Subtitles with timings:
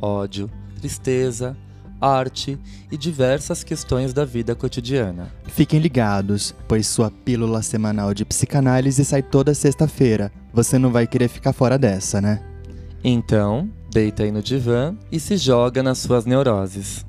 [0.00, 1.56] ódio, tristeza,
[2.00, 2.58] arte
[2.90, 5.30] e diversas questões da vida cotidiana.
[5.44, 10.32] Fiquem ligados, pois sua pílula semanal de psicanálise sai toda sexta-feira.
[10.52, 12.40] Você não vai querer ficar fora dessa, né?
[13.04, 17.04] Então, deita aí no divã e se joga nas suas neuroses.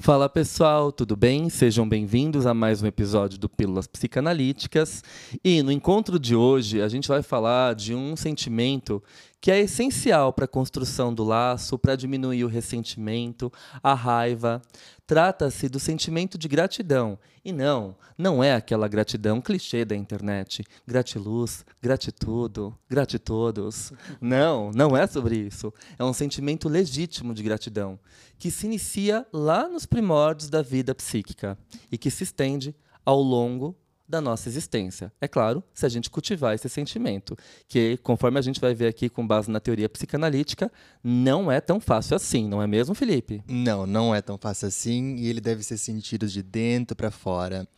[0.00, 1.50] Fala pessoal, tudo bem?
[1.50, 5.04] Sejam bem-vindos a mais um episódio do Pílulas Psicanalíticas.
[5.44, 9.02] E no encontro de hoje a gente vai falar de um sentimento
[9.42, 14.62] que é essencial para a construção do laço, para diminuir o ressentimento, a raiva.
[15.06, 17.18] Trata-se do sentimento de gratidão.
[17.44, 20.62] E não, não é aquela gratidão clichê da internet.
[20.86, 23.92] Gratiluz, gratitudo, gratitodos.
[24.20, 25.72] Não, não é sobre isso.
[25.98, 27.98] É um sentimento legítimo de gratidão,
[28.40, 31.58] que se inicia lá nos primórdios da vida psíquica
[31.92, 32.74] e que se estende
[33.04, 33.76] ao longo
[34.08, 35.12] da nossa existência.
[35.20, 37.36] É claro, se a gente cultivar esse sentimento,
[37.68, 40.72] que, conforme a gente vai ver aqui com base na teoria psicanalítica,
[41.04, 43.44] não é tão fácil assim, não é mesmo, Felipe?
[43.46, 47.68] Não, não é tão fácil assim e ele deve ser sentido de dentro para fora.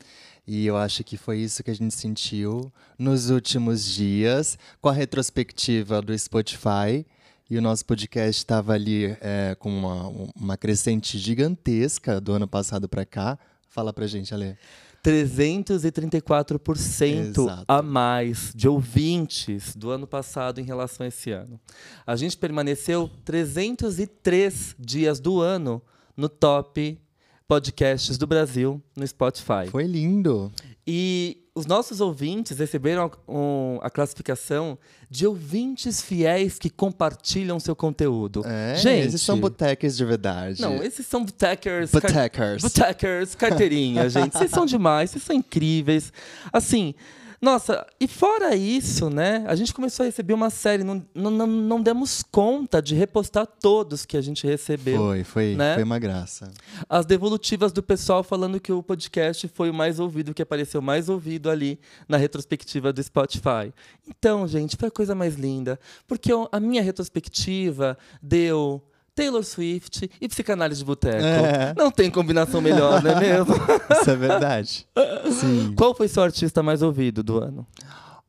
[0.47, 4.93] E eu acho que foi isso que a gente sentiu nos últimos dias, com a
[4.93, 7.05] retrospectiva do Spotify.
[7.53, 12.89] E o nosso podcast estava ali é, com uma, uma crescente gigantesca do ano passado
[12.89, 13.39] para cá.
[13.69, 14.57] Fala pra gente, Ale.
[15.05, 17.65] 334% Exato.
[17.69, 21.61] a mais de ouvintes do ano passado em relação a esse ano.
[22.07, 25.83] A gente permaneceu 303 dias do ano
[26.17, 26.99] no top
[27.47, 29.69] podcasts do Brasil no Spotify.
[29.71, 30.51] Foi lindo.
[30.87, 34.79] E os nossos ouvintes receberam um, a classificação
[35.11, 38.43] de ouvintes fiéis que compartilham seu conteúdo.
[38.47, 40.63] É, Gente, esses são botecers de verdade.
[40.63, 41.91] Não, esses são botecers.
[41.91, 42.31] Botecers.
[42.33, 44.33] Car botecers, carteirinha, gente.
[44.33, 46.13] Vocês são demais, vocês são incríveis.
[46.53, 46.95] Assim,
[47.43, 49.45] nossa, e fora isso, né?
[49.49, 54.07] A gente começou a receber uma série, não, não, não demos conta de repostar todos
[54.07, 54.97] que a gente recebeu.
[54.97, 55.75] Foi, foi, né?
[55.75, 56.53] foi uma graça.
[56.89, 61.09] As devolutivas do pessoal falando que o podcast foi o mais ouvido, que apareceu mais
[61.09, 63.75] ouvido ali na retrospectiva do Spotify.
[64.07, 65.81] Então, gente, foi a coisa mais linda.
[66.07, 68.81] Porque a minha retrospectiva deu
[69.15, 71.23] Taylor Swift e psicanálise de boteco.
[71.23, 71.75] É.
[71.77, 73.55] Não tem combinação melhor, não é mesmo?
[74.01, 74.87] Isso é verdade.
[75.31, 75.75] Sim.
[75.77, 77.67] Qual foi seu artista mais ouvido do ano?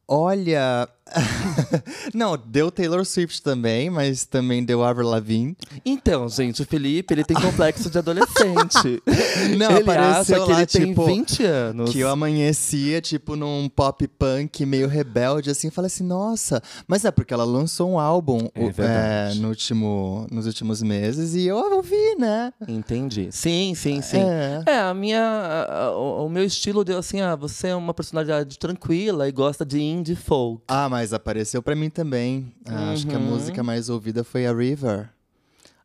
[0.08, 0.88] Olha,
[2.14, 5.56] não, deu Taylor Swift também, mas também deu Avril Lavigne.
[5.86, 9.04] Então, gente, o Felipe, ele tem complexo de adolescente.
[9.58, 11.92] Não, ele apareceu acha que lá, ele tipo, tem 20 anos.
[11.92, 17.06] Que eu amanhecia, tipo, num pop punk meio rebelde, assim, e falei assim, nossa, mas
[17.06, 21.58] é porque ela lançou um álbum é é, no último, nos últimos meses e eu
[21.58, 22.54] ouvi, né?
[22.68, 23.30] Entendi.
[23.32, 24.22] Sim, sim, sim.
[24.22, 25.22] É, é a minha.
[25.70, 29.66] A, o, o, meu estilo deu assim, ah, você é uma personalidade tranquila e gosta
[29.66, 30.64] de indie folk.
[30.68, 32.52] Ah, mas apareceu para mim também.
[32.68, 33.26] Ah, Acho que a Uhum.
[33.26, 35.10] música mais ouvida foi a River.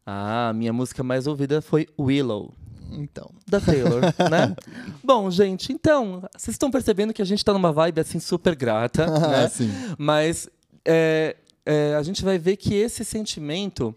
[0.07, 2.53] Ah, a minha música mais ouvida foi Willow.
[2.91, 3.31] Então.
[3.47, 4.57] da Taylor, né?
[5.05, 9.07] Bom, gente, então, vocês estão percebendo que a gente tá numa vibe assim super grata,
[9.29, 9.47] né?
[9.49, 9.71] Sim.
[9.99, 10.49] Mas
[10.87, 11.37] é,
[11.67, 13.95] é, a gente vai ver que esse sentimento,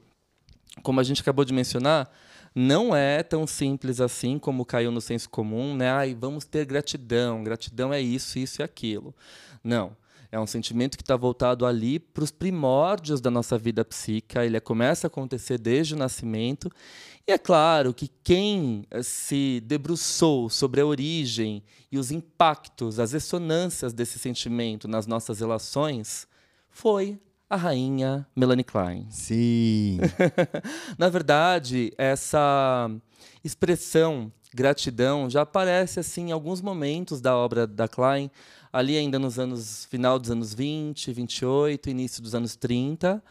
[0.83, 2.11] como a gente acabou de mencionar,
[2.53, 5.89] não é tão simples assim como caiu no senso comum, né?
[5.89, 9.15] Ai, vamos ter gratidão, gratidão é isso, isso e aquilo.
[9.63, 9.95] Não.
[10.31, 14.45] É um sentimento que está voltado ali para os primórdios da nossa vida psíquica.
[14.45, 16.71] Ele começa a acontecer desde o nascimento.
[17.27, 23.11] E é claro que quem eh, se debruçou sobre a origem e os impactos, as
[23.11, 26.25] ressonâncias desse sentimento nas nossas relações
[26.69, 27.19] foi
[27.49, 29.07] a rainha Melanie Klein.
[29.09, 29.99] Sim.
[30.97, 32.89] Na verdade, essa
[33.43, 38.31] expressão gratidão já aparece assim em alguns momentos da obra da Klein,
[38.71, 43.21] ali ainda nos anos final dos anos 20, 28, início dos anos 30,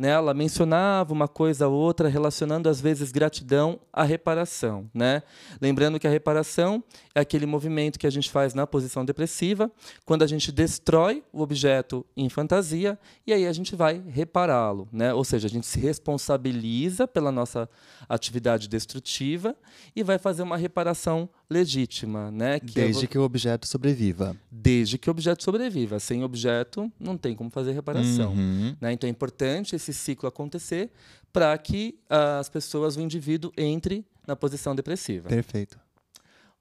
[0.00, 5.22] né, ela mencionava uma coisa ou outra relacionando às vezes gratidão à reparação, né?
[5.60, 6.82] Lembrando que a reparação
[7.14, 9.70] é aquele movimento que a gente faz na posição depressiva,
[10.06, 15.12] quando a gente destrói o objeto em fantasia e aí a gente vai repará-lo, né?
[15.12, 17.68] Ou seja, a gente se responsabiliza pela nossa
[18.08, 19.54] atividade destrutiva
[19.94, 22.60] e vai fazer uma reparação legítima, né?
[22.60, 24.36] Que Desde que o objeto sobreviva.
[24.50, 25.98] Desde que o objeto sobreviva.
[25.98, 28.32] Sem objeto, não tem como fazer reparação.
[28.32, 28.76] Uhum.
[28.80, 28.92] Né?
[28.92, 30.90] Então é importante esse ciclo acontecer
[31.32, 35.28] para que uh, as pessoas, o indivíduo, entre na posição depressiva.
[35.28, 35.78] Perfeito.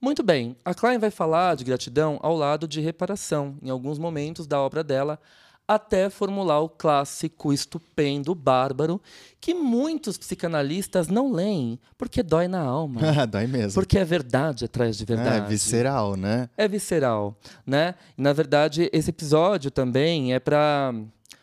[0.01, 0.55] Muito bem.
[0.63, 4.83] A Klein vai falar de gratidão ao lado de reparação, em alguns momentos da obra
[4.83, 5.19] dela,
[5.69, 8.99] até formular o clássico estupendo, bárbaro,
[9.39, 13.01] que muitos psicanalistas não leem, porque dói na alma.
[13.29, 13.79] dói mesmo.
[13.79, 15.45] Porque é verdade atrás de verdade.
[15.45, 16.49] É, visceral, né?
[16.57, 17.37] É visceral,
[17.67, 17.93] né?
[18.17, 20.91] E, na verdade, esse episódio também é para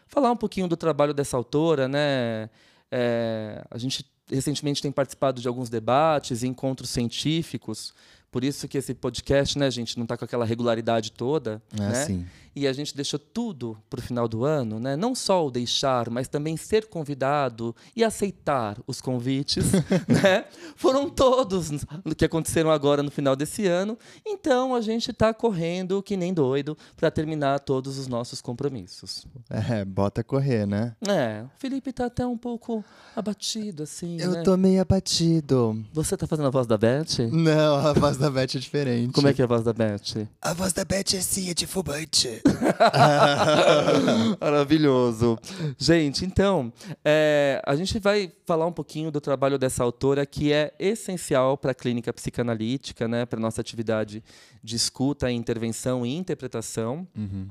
[0.09, 2.51] falar um pouquinho do trabalho dessa autora, né?
[2.91, 7.95] É, a gente recentemente tem participado de alguns debates e encontros científicos
[8.37, 12.05] por isso que esse podcast, né, gente, não está com aquela regularidade toda, é né?
[12.05, 12.27] Sim.
[12.57, 14.97] E a gente deixou tudo para o final do ano, né?
[14.97, 19.73] Não só o deixar, mas também ser convidado e aceitar os convites,
[20.09, 20.47] né?
[20.75, 21.71] Foram todos
[22.17, 23.99] que aconteceram agora no final desse ano.
[24.25, 29.27] Então a gente está correndo que nem doido para terminar todos os nossos compromissos.
[29.51, 30.97] É, bota correr, né?
[31.07, 31.43] É.
[31.43, 32.83] O Felipe está até um pouco
[33.15, 34.19] abatido, assim.
[34.19, 34.43] Eu né?
[34.43, 35.85] tô meio abatido.
[35.93, 37.29] Você está fazendo a voz da Beth?
[37.31, 39.13] Não, a voz da Beth é diferente.
[39.13, 40.29] Como é que é a voz da Beth?
[40.41, 42.43] A voz da Beth é assim, é de fumante.
[44.41, 45.39] Maravilhoso.
[45.79, 46.73] Gente, então,
[47.05, 51.73] é, a gente vai falar um pouquinho do trabalho dessa autora que é essencial para
[51.73, 54.23] a clínica psicanalítica, né, para nossa atividade
[54.63, 57.07] de escuta, intervenção e interpretação.
[57.17, 57.49] Uhum.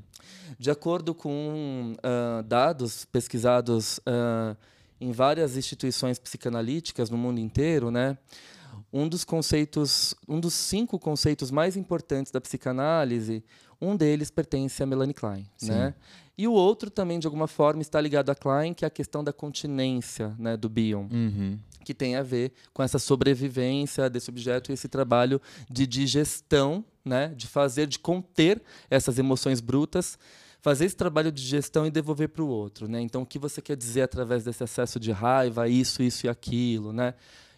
[0.58, 4.56] De acordo com uh, dados pesquisados uh,
[5.00, 8.18] em várias instituições psicanalíticas no mundo inteiro, né,
[8.92, 13.44] um dos conceitos, um dos cinco conceitos mais importantes da psicanálise,
[13.82, 15.70] um deles pertence a Melanie Klein, Sim.
[15.72, 15.94] né?
[16.38, 19.24] E o outro também de alguma forma está ligado a Klein, que é a questão
[19.24, 21.08] da continência, né, do Bion.
[21.10, 21.58] Uhum.
[21.84, 27.30] Que tem a ver com essa sobrevivência desse objeto e esse trabalho de digestão, né,
[27.30, 30.18] de fazer, de conter essas emoções brutas,
[30.62, 33.00] fazer esse trabalho de gestão e devolver para o outro, né?
[33.00, 36.92] Então, o que você quer dizer através desse acesso de raiva, isso, isso e aquilo,
[36.92, 37.14] né?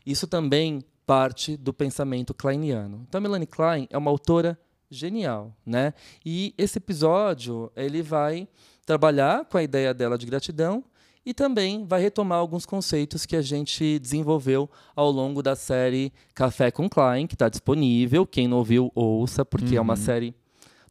[0.05, 3.05] Isso também parte do pensamento kleiniano.
[3.07, 4.59] Então, Melanie Klein é uma autora
[4.91, 5.93] genial, né?
[6.25, 8.47] E esse episódio ele vai
[8.85, 10.83] trabalhar com a ideia dela de gratidão
[11.25, 16.71] e também vai retomar alguns conceitos que a gente desenvolveu ao longo da série Café
[16.71, 18.25] com Klein, que está disponível.
[18.25, 19.77] Quem não ouviu, ouça, porque uhum.
[19.77, 19.97] é uma uhum.
[19.97, 20.35] série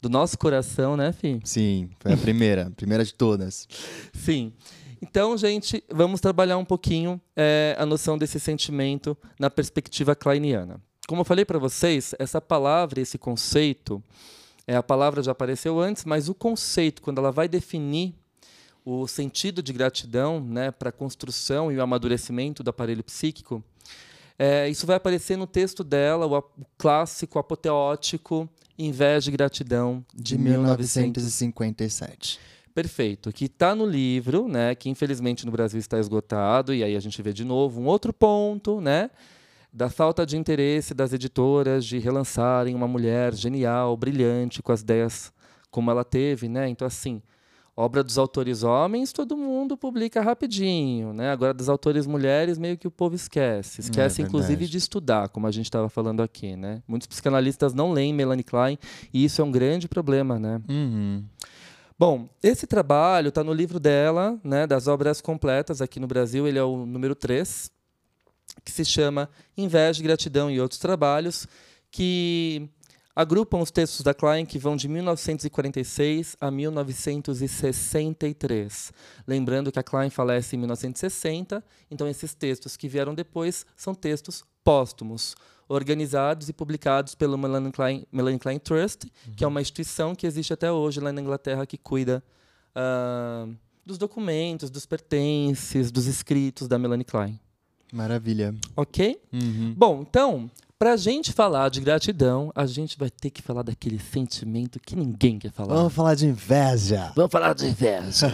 [0.01, 1.41] do nosso coração, né, Fih?
[1.45, 3.69] Sim, foi a primeira, a primeira de todas.
[4.13, 4.53] Sim.
[5.01, 10.81] Então, gente, vamos trabalhar um pouquinho é, a noção desse sentimento na perspectiva kleiniana.
[11.07, 14.03] Como eu falei para vocês, essa palavra, esse conceito,
[14.67, 18.15] é, a palavra já apareceu antes, mas o conceito, quando ela vai definir
[18.85, 23.63] o sentido de gratidão né, para a construção e o amadurecimento do aparelho psíquico,
[24.39, 30.37] é, isso vai aparecer no texto dela, o, o clássico apoteótico Inveja de Gratidão, de,
[30.37, 32.39] de 1957.
[32.77, 33.33] Perfeito.
[33.33, 34.75] Que está no livro, né?
[34.75, 38.13] Que infelizmente no Brasil está esgotado, e aí a gente vê de novo um outro
[38.13, 39.11] ponto, né?
[39.73, 45.33] Da falta de interesse das editoras de relançarem uma mulher genial, brilhante, com as ideias
[45.71, 46.69] como ela teve, né?
[46.69, 47.23] Então, assim,
[47.75, 51.31] obra dos autores homens, todo mundo publica rapidinho, né?
[51.31, 53.81] Agora, dos autores mulheres, meio que o povo esquece.
[53.81, 56.83] Esquece, é inclusive, de estudar, como a gente estava falando aqui, né?
[56.87, 58.79] Muitos psicanalistas não leem Melanie Klein,
[59.15, 60.61] e isso é um grande problema, né?
[60.69, 61.25] Uhum.
[61.99, 66.59] Bom, esse trabalho está no livro dela, né, das obras completas aqui no Brasil, ele
[66.59, 67.71] é o número 3,
[68.63, 71.49] que se chama Inveja, Gratidão e Outros Trabalhos,
[71.91, 72.69] que
[73.15, 78.93] agrupam os textos da Klein que vão de 1946 a 1963.
[79.27, 84.45] Lembrando que a Klein falece em 1960, então esses textos que vieram depois são textos
[84.63, 85.35] póstumos
[85.69, 89.35] organizados e publicados pelo Melanie Klein, Melanie Klein Trust, uhum.
[89.35, 92.23] que é uma instituição que existe até hoje lá na Inglaterra que cuida
[92.75, 93.55] uh,
[93.85, 97.39] dos documentos, dos pertences, dos escritos da Melanie Klein.
[97.93, 98.55] Maravilha.
[98.77, 99.21] Ok?
[99.33, 99.75] Uhum.
[99.77, 103.99] Bom, então, para a gente falar de gratidão, a gente vai ter que falar daquele
[103.99, 105.75] sentimento que ninguém quer falar.
[105.75, 107.13] Vamos falar de inveja.
[107.17, 108.31] Vamos falar de inveja.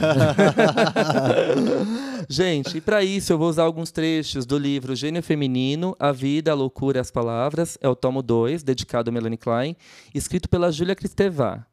[2.29, 6.51] gente, e para isso eu vou usar alguns trechos do livro Gênio Feminino, A Vida,
[6.51, 7.79] a Loucura e as Palavras.
[7.81, 9.77] É o tomo 2, dedicado a Melanie Klein,
[10.13, 11.65] escrito pela Júlia Cristevá.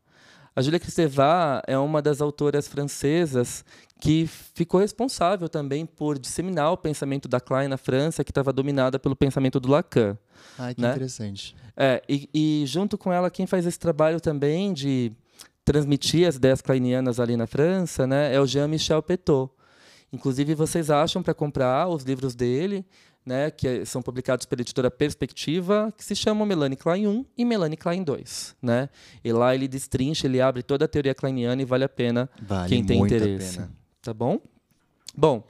[0.55, 3.63] A Julia Kristeva é uma das autoras francesas
[3.99, 8.97] que ficou responsável também por disseminar o pensamento da Klein na França, que estava dominada
[8.97, 10.17] pelo pensamento do Lacan.
[10.57, 10.91] Ai, que né?
[10.91, 11.55] interessante.
[11.75, 15.11] É, e, e junto com ela, quem faz esse trabalho também de
[15.65, 19.51] transmitir as ideias kleinianas ali na França né, é o Jean-Michel Petot.
[20.11, 22.83] Inclusive, vocês acham para comprar os livros dele,
[23.25, 27.77] né, que são publicados pela editora Perspectiva, que se chamam Melanie Klein 1 e Melanie
[27.77, 28.55] Klein 2.
[28.61, 28.89] Né?
[29.23, 32.69] E lá ele destrincha, ele abre toda a teoria kleiniana e vale a pena Vale
[32.69, 33.57] quem tem interesse.
[33.57, 33.78] pena.
[34.01, 34.39] Tá bom?
[35.15, 35.43] Bom,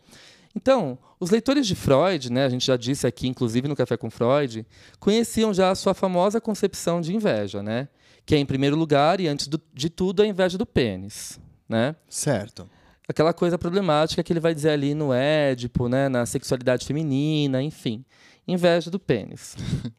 [0.55, 4.09] então, os leitores de Freud, né, a gente já disse aqui, inclusive no Café com
[4.09, 4.65] Freud,
[4.99, 7.87] conheciam já a sua famosa concepção de inveja, né?
[8.25, 11.39] Que é, em primeiro lugar, e antes do- de tudo, a inveja do pênis.
[11.67, 11.95] Né?
[12.09, 12.67] Certo.
[13.07, 18.03] aquela coisa problemática que ele vai dizer ali no Édipo, né, na sexualidade feminina, enfim,
[18.47, 19.55] inveja do pênis.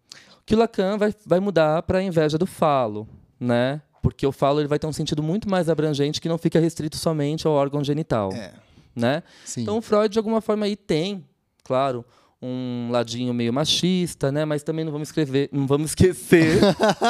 [0.46, 3.82] que o Lacan vai, vai mudar para a inveja do falo, né?
[4.02, 6.96] Porque o falo ele vai ter um sentido muito mais abrangente que não fica restrito
[6.96, 8.52] somente ao órgão genital, É.
[8.96, 9.22] né?
[9.44, 9.62] Sim.
[9.62, 11.24] Então o Freud de alguma forma aí tem,
[11.64, 12.04] claro,
[12.42, 14.46] um ladinho meio machista, né?
[14.46, 16.58] Mas também não vamos escrever, não vamos esquecer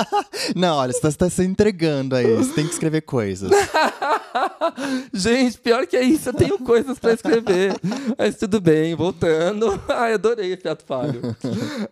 [0.57, 2.35] Não, olha, você está se entregando aí.
[2.35, 3.49] Você tem que escrever coisas.
[5.15, 7.75] Gente, pior que é isso, eu tenho coisas para escrever.
[8.19, 9.81] Mas tudo bem, voltando.
[9.89, 11.21] Ai, adorei esse ato falho.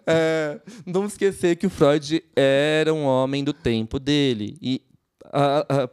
[0.06, 4.56] É, não vamos esquecer que o Freud era um homem do tempo dele.
[4.60, 4.82] E,
[5.32, 5.88] a- a-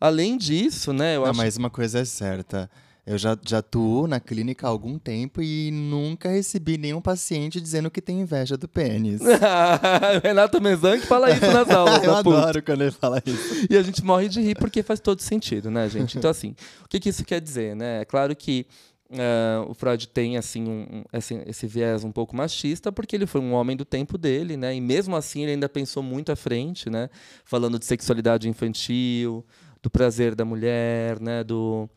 [0.00, 2.70] além disso, né, eu Não, acho mas uma coisa é certa.
[3.06, 7.88] Eu já, já atuo na clínica há algum tempo e nunca recebi nenhum paciente dizendo
[7.88, 9.20] que tem inveja do pênis.
[10.24, 12.02] Renato Mezanque fala isso nas aulas.
[12.02, 13.66] eu adoro quando ele fala isso.
[13.70, 16.18] E a gente morre de rir porque faz todo sentido, né, gente?
[16.18, 18.00] Então, assim, o que, que isso quer dizer, né?
[18.00, 18.66] É claro que
[19.12, 23.52] ah, o Freud tem, assim, um, esse, viés um pouco machista porque ele foi um
[23.52, 24.74] homem do tempo dele, né?
[24.74, 27.08] E mesmo assim ele ainda pensou muito à frente, né?
[27.44, 29.44] Falando de sexualidade infantil,
[29.82, 31.44] do prazer da mulher, né?
[31.44, 31.88] Do,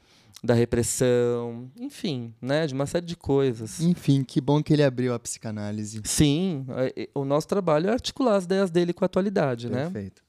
[0.44, 2.68] da repressão, enfim, né?
[2.68, 3.82] De uma série de coisas.
[3.82, 6.02] Enfim, que bom que ele abriu a psicanálise.
[6.06, 9.84] Sim, é- o nosso trabalho é articular as ideias dele com a atualidade, né?
[9.84, 10.22] Perfeito.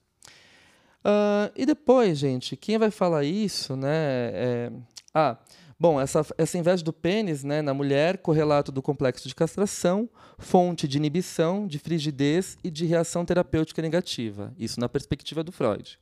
[1.03, 3.89] Ah, e depois, gente, quem vai falar isso, né?
[4.33, 4.71] é-
[5.13, 5.37] Ah,
[5.81, 10.07] bom, essa, essa inveja do pênis, né, na mulher, correlato do complexo de castração,
[10.37, 14.53] fonte de inibição, de frigidez e de reação terapêutica negativa.
[14.59, 15.99] Isso na perspectiva do Freud.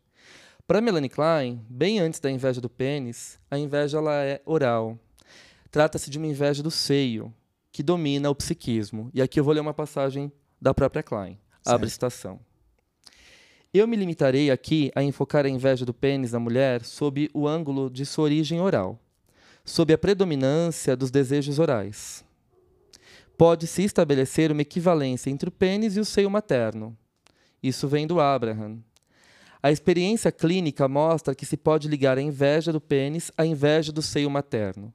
[0.67, 4.99] Para Melanie Klein, bem antes da inveja do pênis, a inveja ela é oral.
[5.71, 7.33] Trata-se de uma inveja do seio,
[7.71, 9.09] que domina o psiquismo.
[9.13, 10.29] E aqui eu vou ler uma passagem
[10.61, 11.39] da própria Klein.
[11.65, 12.37] Abre citação.
[13.73, 17.89] Eu me limitarei aqui a enfocar a inveja do pênis na mulher sob o ângulo
[17.89, 18.99] de sua origem oral,
[19.69, 22.25] sob a predominância dos desejos orais.
[23.37, 26.97] Pode-se estabelecer uma equivalência entre o pênis e o seio materno.
[27.61, 28.79] Isso vem do Abraham.
[29.61, 34.01] A experiência clínica mostra que se pode ligar a inveja do pênis à inveja do
[34.01, 34.91] seio materno.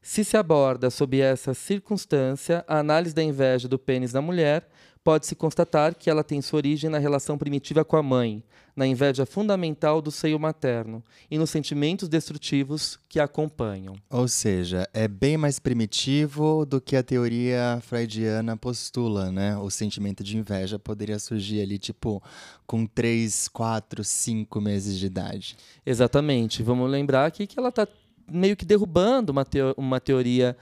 [0.00, 4.68] Se se aborda sob essa circunstância a análise da inveja do pênis na mulher,
[5.06, 8.42] pode-se constatar que ela tem sua origem na relação primitiva com a mãe,
[8.74, 13.94] na inveja fundamental do seio materno e nos sentimentos destrutivos que a acompanham.
[14.10, 19.56] Ou seja, é bem mais primitivo do que a teoria freudiana postula, né?
[19.56, 22.20] O sentimento de inveja poderia surgir ali, tipo,
[22.66, 25.56] com 3, 4, 5 meses de idade.
[25.86, 26.64] Exatamente.
[26.64, 27.86] Vamos lembrar aqui que ela está
[28.28, 30.56] meio que derrubando uma, teo- uma teoria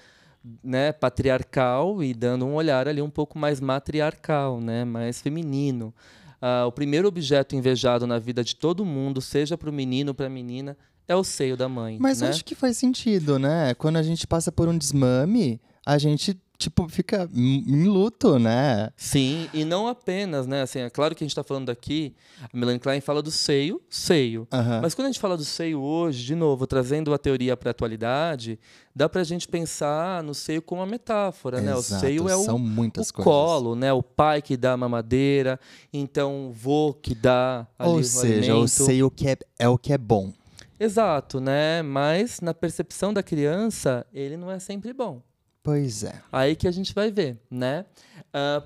[0.62, 5.94] né, patriarcal e dando um olhar ali um pouco mais matriarcal, né, mais feminino.
[6.40, 10.14] Ah, o primeiro objeto invejado na vida de todo mundo, seja para o menino ou
[10.14, 10.76] para a menina,
[11.08, 11.96] é o seio da mãe.
[11.98, 12.28] Mas né?
[12.28, 13.74] acho que faz sentido, né?
[13.74, 18.90] Quando a gente passa por um desmame, a gente, tipo, fica em luto, né?
[18.96, 20.62] Sim, e não apenas, né?
[20.62, 23.80] Assim, é claro que a gente está falando aqui, a Melanie Klein fala do seio,
[23.88, 24.46] seio.
[24.80, 27.72] Mas quando a gente fala do seio hoje, de novo, trazendo a teoria para a
[27.72, 28.58] atualidade,
[28.94, 31.74] dá para a gente pensar no seio como uma metáfora, né?
[31.74, 33.92] O Exato, seio é o, o colo, né?
[33.92, 35.58] O pai que dá a mamadeira,
[35.92, 39.06] então o vô que dá ali Ou o seja, alimento.
[39.06, 40.32] o que é, é o que é bom.
[40.78, 41.82] Exato, né?
[41.82, 45.22] Mas na percepção da criança, ele não é sempre bom.
[45.64, 46.20] Pois é.
[46.30, 47.86] Aí que a gente vai ver, né?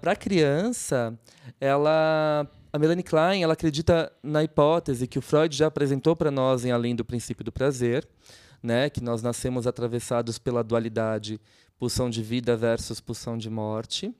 [0.00, 1.16] Para a criança,
[1.60, 6.64] ela, a Melanie Klein, ela acredita na hipótese que o Freud já apresentou para nós
[6.64, 8.06] em Além do Princípio do Prazer,
[8.60, 8.90] né?
[8.90, 11.40] Que nós nascemos atravessados pela dualidade
[11.78, 14.12] pulsão de vida versus pulsão de morte.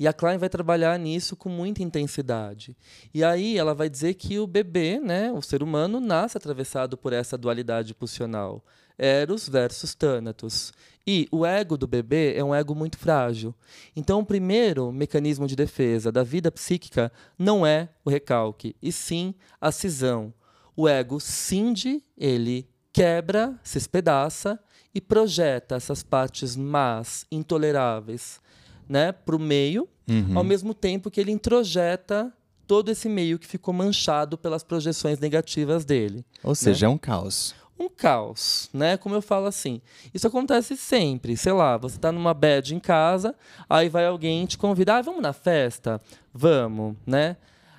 [0.00, 2.76] E a Klein vai trabalhar nisso com muita intensidade.
[3.14, 7.12] E aí ela vai dizer que o bebê, né, o ser humano, nasce atravessado por
[7.12, 8.64] essa dualidade pulsional.
[8.98, 10.72] Eros versus Thanatos.
[11.06, 13.54] E o ego do bebê é um ego muito frágil.
[13.96, 19.34] Então, o primeiro mecanismo de defesa da vida psíquica não é o recalque, e sim
[19.60, 20.34] a cisão.
[20.76, 24.60] o ego cinde, ele quebra, se espedaça
[24.94, 28.40] e projeta essas partes más, intoleráveis,
[28.88, 30.38] né, para o meio, Uhum.
[30.38, 32.32] ao mesmo tempo que ele introjeta
[32.66, 36.24] todo esse meio que ficou manchado pelas projeções negativas dele.
[36.42, 37.54] Ou seja, é um caos.
[37.78, 38.96] Um caos, né?
[38.96, 39.80] Como eu falo assim.
[40.12, 41.36] Isso acontece sempre.
[41.36, 43.34] Sei lá, você tá numa bed em casa,
[43.68, 46.00] aí vai alguém te convidar, ah, vamos na festa?
[46.34, 47.36] Vamos, né?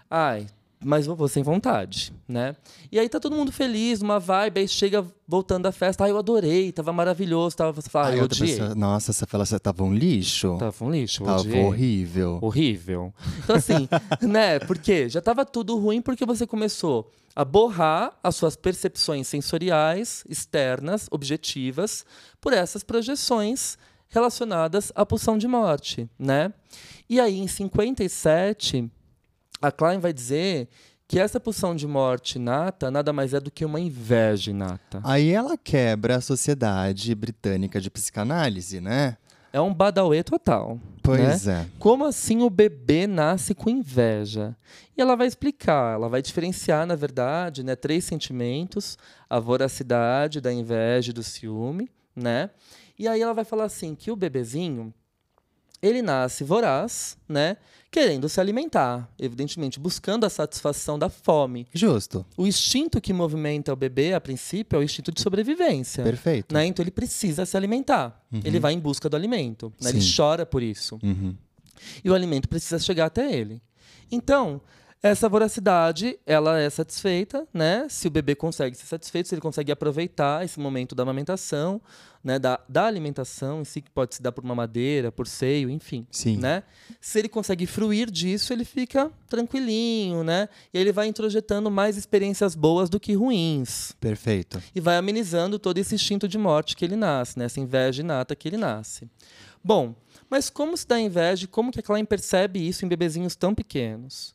[0.10, 0.48] Ai,
[0.84, 2.56] mas vou sem vontade, né?
[2.92, 6.18] E aí tá todo mundo feliz, uma vibe, aí chega voltando da festa, ah, eu
[6.18, 8.52] adorei, tava maravilhoso, tava, você fala, ah, eu odiei.
[8.52, 10.58] pessoa, Nossa, essa você tava um lixo.
[10.58, 11.64] Tava um lixo, Tava odiei.
[11.64, 12.40] horrível.
[12.42, 13.14] Horrível.
[13.44, 13.90] Então, assim,
[14.26, 14.60] né?
[14.60, 21.08] Porque já estava tudo ruim porque você começou a borrar as suas percepções sensoriais, externas,
[21.12, 22.06] objetivas,
[22.40, 26.54] por essas projeções relacionadas à pulsão de morte, né?
[27.08, 28.90] E aí, em 57,
[29.62, 30.68] a Klein vai dizer
[31.08, 35.02] que essa pulsão de morte inata nada mais é do que uma inveja inata.
[35.04, 39.18] Aí ela quebra a Sociedade Britânica de Psicanálise, né?
[39.52, 40.76] É um badauê total.
[40.76, 40.82] né?
[41.02, 41.66] Pois é.
[41.80, 44.56] Como assim o bebê nasce com inveja?
[44.96, 48.96] E ela vai explicar, ela vai diferenciar, na verdade, né, três sentimentos:
[49.28, 52.52] a voracidade, da inveja e do ciúme, né?
[52.98, 54.94] E aí ela vai falar assim que o bebezinho
[55.82, 57.58] ele nasce voraz, né?
[57.92, 61.66] Querendo se alimentar, evidentemente, buscando a satisfação da fome.
[61.74, 62.24] Justo.
[62.38, 66.04] O instinto que movimenta o bebê, a princípio, é o instinto de sobrevivência.
[66.04, 66.54] Perfeito.
[66.54, 66.68] Né?
[66.68, 68.24] Então ele precisa se alimentar.
[68.44, 69.74] Ele vai em busca do alimento.
[69.82, 69.90] né?
[69.90, 71.36] Ele chora por isso Uhum.
[72.04, 73.60] e o alimento precisa chegar até ele.
[74.12, 74.62] Então,
[75.02, 77.88] essa voracidade, ela é satisfeita, né?
[77.90, 81.82] Se o bebê consegue ser satisfeito, se ele consegue aproveitar esse momento da amamentação,
[82.22, 82.38] né?
[82.38, 86.06] Da, da alimentação em si, que pode se dar por mamadeira, por seio, enfim.
[86.12, 86.36] Sim.
[86.38, 86.64] Né?
[87.00, 90.50] Se ele consegue fruir disso, ele fica tranquilinho, né?
[90.74, 93.94] E ele vai introjetando mais experiências boas do que ruins.
[94.02, 94.62] Perfeito.
[94.76, 97.46] E vai amenizando todo esse instinto de morte que ele nasce, né?
[97.46, 99.10] essa inveja inata que ele nasce.
[99.64, 99.96] Bom,
[100.30, 103.56] mas como se dá inveja e como que a Klein percebe isso em bebezinhos tão
[103.56, 104.34] pequenos?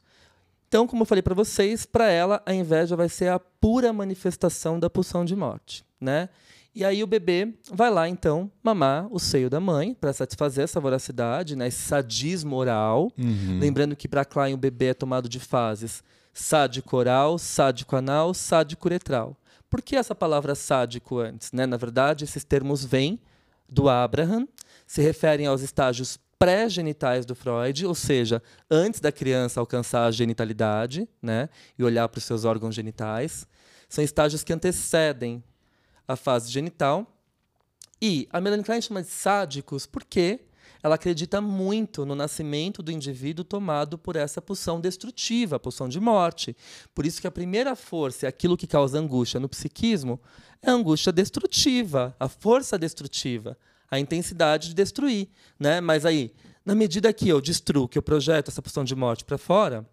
[0.75, 4.76] Então, como eu falei para vocês, para ela a inveja vai ser a pura manifestação
[4.76, 6.28] da pulsão de morte, né?
[6.75, 10.81] E aí o bebê vai lá então mamar o seio da mãe para satisfazer essa
[10.81, 11.69] voracidade, né?
[11.69, 13.12] Esse sadismo oral.
[13.16, 13.61] Uhum.
[13.61, 16.02] Lembrando que para Klein o bebê é tomado de fases
[16.33, 19.37] sádico oral, sádico anal, sádico uretral.
[19.71, 21.52] Por que essa palavra sádico antes?
[21.52, 21.67] Né?
[21.67, 23.21] Na verdade, esses termos vêm
[23.69, 24.49] do Abraham,
[24.89, 31.08] se referem aos estágios pré-genitais do Freud, ou seja, antes da criança alcançar a genitalidade
[31.20, 31.49] né?
[31.78, 33.47] e olhar para os seus órgãos genitais.
[33.88, 35.42] São estágios que antecedem
[36.06, 37.06] a fase genital.
[38.00, 40.40] E a Melanie Klein chama de sádicos porque
[40.82, 45.99] ela acredita muito no nascimento do indivíduo tomado por essa pulsão destrutiva, a pulsão de
[45.99, 46.54] morte.
[46.94, 50.20] Por isso que a primeira força, aquilo que causa angústia no psiquismo,
[50.60, 53.56] é a angústia destrutiva, a força destrutiva,
[53.95, 55.28] a intensidade de destruir.
[55.59, 55.80] Né?
[55.80, 56.33] Mas aí,
[56.65, 59.87] na medida que eu destruo, que eu projeto essa pulsão de morte para fora,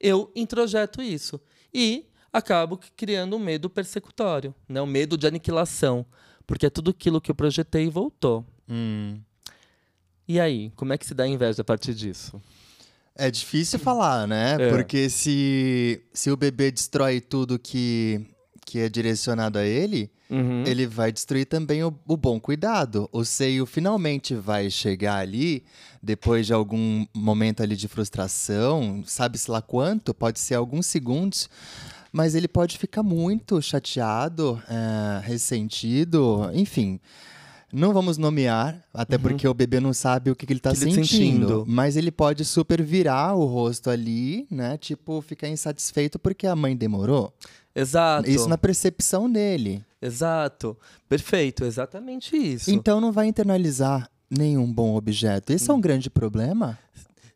[0.00, 1.40] eu introjeto isso.
[1.72, 4.80] E acabo criando um medo persecutório, né?
[4.80, 6.04] um medo de aniquilação.
[6.46, 8.44] Porque é tudo aquilo que eu projetei voltou.
[8.68, 9.20] Hum.
[10.26, 12.40] E aí, como é que se dá inveja a partir disso?
[13.14, 14.56] É difícil falar, né?
[14.60, 14.70] É.
[14.70, 18.24] Porque se, se o bebê destrói tudo que,
[18.64, 20.62] que é direcionado a ele, Uhum.
[20.66, 23.08] ele vai destruir também o, o bom cuidado.
[23.10, 25.64] O seio finalmente vai chegar ali,
[26.02, 31.48] depois de algum momento ali de frustração, sabe-se lá quanto, pode ser alguns segundos,
[32.12, 37.00] mas ele pode ficar muito chateado, é, ressentido, enfim.
[37.70, 40.74] Não vamos nomear, até porque o bebê não sabe o que, que ele está Uhum.
[40.74, 41.64] Tá sentindo, sentindo.
[41.68, 44.78] Mas ele pode super virar o rosto ali, né?
[44.78, 47.30] Tipo, ficar insatisfeito porque a mãe demorou.
[47.78, 48.28] Exato.
[48.28, 49.84] Isso na percepção dele.
[50.02, 50.76] Exato.
[51.08, 52.70] Perfeito, exatamente isso.
[52.70, 55.52] Então não vai internalizar nenhum bom objeto.
[55.52, 56.78] Esse é um grande problema.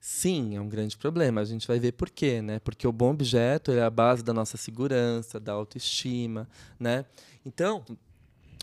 [0.00, 1.40] Sim, é um grande problema.
[1.40, 2.58] A gente vai ver por quê, né?
[2.58, 7.04] Porque o bom objeto é a base da nossa segurança, da autoestima, né?
[7.46, 7.84] Então,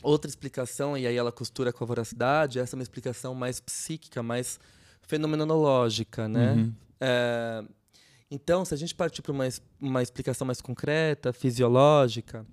[0.03, 4.21] outra explicação, e aí ela costura com a voracidade, essa é uma explicação mais psíquica,
[4.21, 4.59] mais
[5.01, 6.53] fenomenológica, né?
[6.53, 6.73] Uhum.
[6.99, 7.63] É,
[8.31, 9.47] então, se a gente partir para uma,
[9.81, 12.45] uma explicação mais concreta, fisiológica,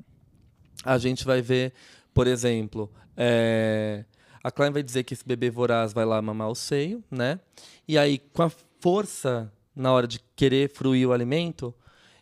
[0.84, 1.72] a gente vai ver,
[2.14, 4.04] por exemplo, é,
[4.42, 7.40] a Klein vai dizer que esse bebê voraz vai lá mamar o seio, né?
[7.86, 11.74] E aí, com a força na hora de querer fruir o alimento,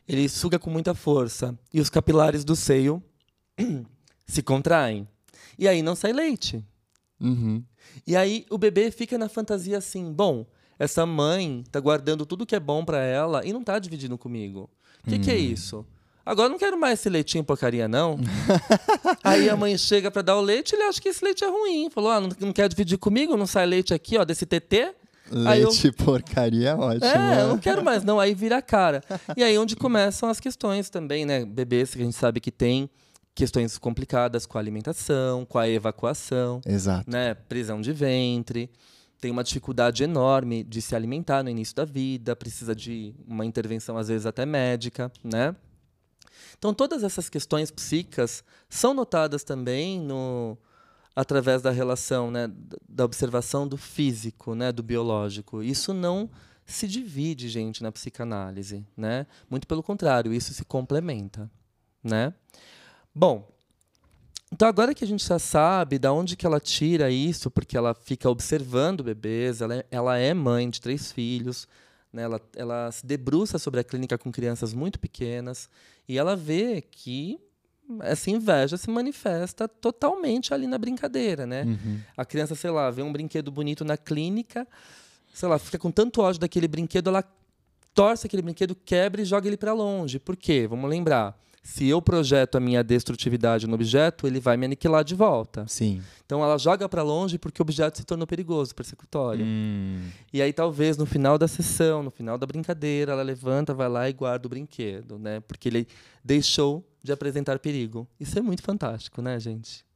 [0.09, 3.03] ele suga com muita força e os capilares do seio
[4.27, 5.07] se contraem.
[5.57, 6.65] E aí não sai leite.
[7.21, 7.63] Uhum.
[8.07, 10.45] E aí o bebê fica na fantasia assim: bom,
[10.79, 14.69] essa mãe tá guardando tudo que é bom para ela e não tá dividindo comigo.
[15.07, 15.85] O que, que é isso?
[16.27, 18.19] Agora eu não quero mais esse leitinho porcaria, não.
[19.23, 21.91] Aí a mãe chega para dar o leite, ele acha que esse leite é ruim.
[21.91, 23.37] Falou: ah, não, não quer dividir comigo?
[23.37, 24.95] Não sai leite aqui, ó, desse TT?
[25.31, 25.93] Leite eu...
[25.93, 27.05] porcaria é ótimo.
[27.05, 28.19] É, eu não quero mais, não.
[28.19, 29.03] Aí vira a cara.
[29.37, 31.45] E aí onde começam as questões também, né?
[31.45, 32.89] Bebês que a gente sabe que tem
[33.35, 36.61] questões complicadas com a alimentação, com a evacuação.
[36.65, 37.11] Exato.
[37.11, 37.35] Né?
[37.35, 38.71] Prisão de ventre.
[39.25, 43.97] Tem uma dificuldade enorme de se alimentar no início da vida, precisa de uma intervenção,
[43.97, 45.57] às vezes, até médica, né?
[46.59, 50.59] Então, todas essas questões psíquicas são notadas também no,
[51.17, 52.53] através da relação, né,
[52.87, 55.63] da observação do físico, né, do biológico.
[55.63, 56.29] Isso não
[56.67, 59.27] se divide, gente, na psicanálise, né?
[59.49, 61.51] Muito pelo contrário, isso se complementa,
[62.03, 62.35] né?
[63.15, 63.49] Bom,
[64.55, 67.93] então agora que a gente já sabe da onde que ela tira isso, porque ela
[67.93, 71.67] fica observando bebês, ela é, ela é mãe de três filhos,
[72.13, 72.23] né?
[72.23, 75.69] ela, ela se debruça sobre a clínica com crianças muito pequenas
[76.09, 77.37] e ela vê que
[78.03, 81.65] essa inveja se manifesta totalmente ali na brincadeira, né?
[81.65, 81.99] Uhum.
[82.17, 84.69] A criança, sei lá, vê um brinquedo bonito na clínica,
[85.35, 87.25] sei lá, fica com tanto ódio daquele brinquedo, ela
[87.93, 90.21] torce aquele brinquedo, quebra e joga ele para longe.
[90.21, 90.69] Por quê?
[90.69, 91.37] Vamos lembrar.
[91.65, 95.65] Se eu projeto a minha destrutividade no objeto, ele vai me aniquilar de volta.
[95.67, 96.03] Sim.
[96.27, 99.47] Então ela joga para longe porque o objeto se tornou perigoso, persecutório.
[99.47, 100.09] Hum.
[100.31, 104.11] E aí talvez no final da sessão, no final da brincadeira, ela levanta, vai lá
[104.11, 105.41] e guarda o brinquedo, né?
[105.41, 105.89] Porque ele
[106.23, 108.07] deixou de apresentar perigo.
[108.21, 109.87] Isso é muito fantástico, né, gente?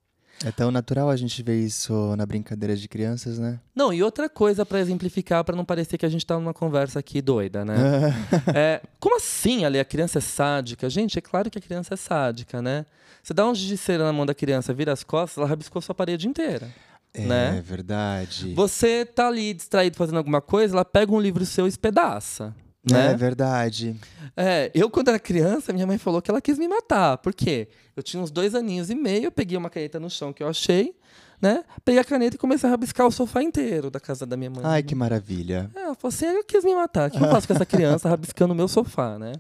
[0.45, 3.59] É tão natural a gente ver isso na brincadeira de crianças, né?
[3.75, 6.99] Não, e outra coisa para exemplificar, para não parecer que a gente tá numa conversa
[7.01, 7.77] aqui doida, né?
[8.55, 10.89] é, como assim, ali, a criança é sádica?
[10.89, 12.87] Gente, é claro que a criança é sádica, né?
[13.23, 15.83] Você dá um giz de cera na mão da criança, vira as costas, ela rabiscou
[15.83, 16.69] sua parede inteira.
[17.13, 17.63] É né?
[17.65, 18.55] verdade.
[18.55, 22.55] Você tá ali distraído fazendo alguma coisa, ela pega um livro seu e espedaça.
[22.91, 23.13] Né?
[23.13, 23.97] É verdade.
[24.37, 27.19] É, eu, quando era criança, minha mãe falou que ela quis me matar.
[27.19, 27.69] Por quê?
[27.97, 30.49] Eu tinha uns dois aninhos e meio, eu peguei uma caneta no chão que eu
[30.49, 30.95] achei,
[31.41, 31.65] né?
[31.85, 34.63] Peguei a caneta e comecei a rabiscar o sofá inteiro da casa da minha mãe.
[34.65, 35.71] Ai, que maravilha.
[35.75, 37.09] É, ela falou assim, ela quis me matar.
[37.09, 39.33] O que eu faço com essa criança rabiscando o meu sofá, né?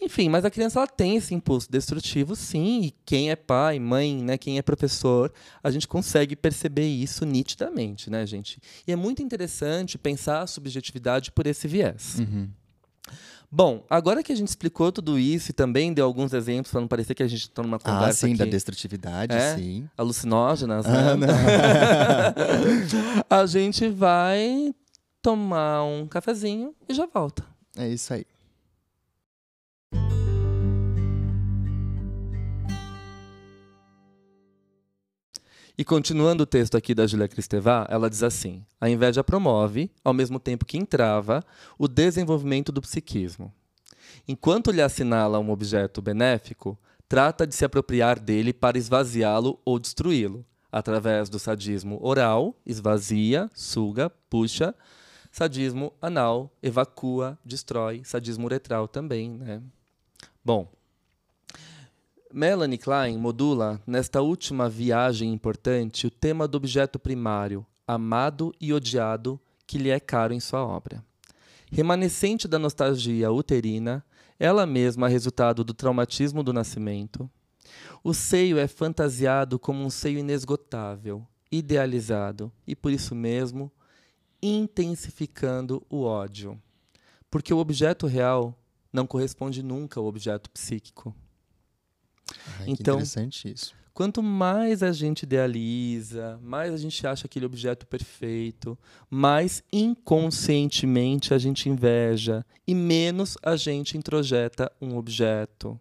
[0.00, 2.84] Enfim, mas a criança ela tem esse impulso destrutivo, sim.
[2.84, 5.30] E quem é pai, mãe, né, quem é professor,
[5.62, 8.58] a gente consegue perceber isso nitidamente, né, gente?
[8.86, 12.18] E é muito interessante pensar a subjetividade por esse viés.
[12.18, 12.48] Uhum.
[13.52, 16.86] Bom, agora que a gente explicou tudo isso e também deu alguns exemplos para não
[16.86, 18.08] parecer que a gente está numa ah, conversa.
[18.08, 19.88] Ah, sim, aqui, da destrutividade, é, sim.
[19.96, 21.26] Alucinógenas, ah, né?
[23.28, 24.72] a gente vai
[25.20, 27.44] tomar um cafezinho e já volta.
[27.76, 28.24] É isso aí.
[35.80, 40.12] E continuando o texto aqui da Julia Kristevá, ela diz assim: a inveja promove, ao
[40.12, 41.42] mesmo tempo que entrava,
[41.78, 43.50] o desenvolvimento do psiquismo.
[44.28, 50.44] Enquanto lhe assinala um objeto benéfico, trata de se apropriar dele para esvaziá-lo ou destruí-lo,
[50.70, 54.74] através do sadismo oral, esvazia, suga, puxa,
[55.32, 59.62] sadismo anal, evacua, destrói, sadismo uretral também, né?
[60.44, 60.70] Bom,
[62.32, 69.40] Melanie Klein modula, nesta última viagem importante, o tema do objeto primário, amado e odiado,
[69.66, 71.04] que lhe é caro em sua obra.
[71.72, 74.04] Remanescente da nostalgia uterina,
[74.38, 77.28] ela mesma resultado do traumatismo do nascimento,
[78.04, 83.72] o seio é fantasiado como um seio inesgotável, idealizado e, por isso mesmo,
[84.40, 86.62] intensificando o ódio.
[87.28, 88.56] Porque o objeto real
[88.92, 91.12] não corresponde nunca ao objeto psíquico.
[92.58, 93.74] Ai, então, interessante isso.
[93.92, 98.78] Quanto mais a gente idealiza, mais a gente acha aquele objeto perfeito,
[99.10, 105.78] mais inconscientemente a gente inveja e menos a gente introjeta um objeto.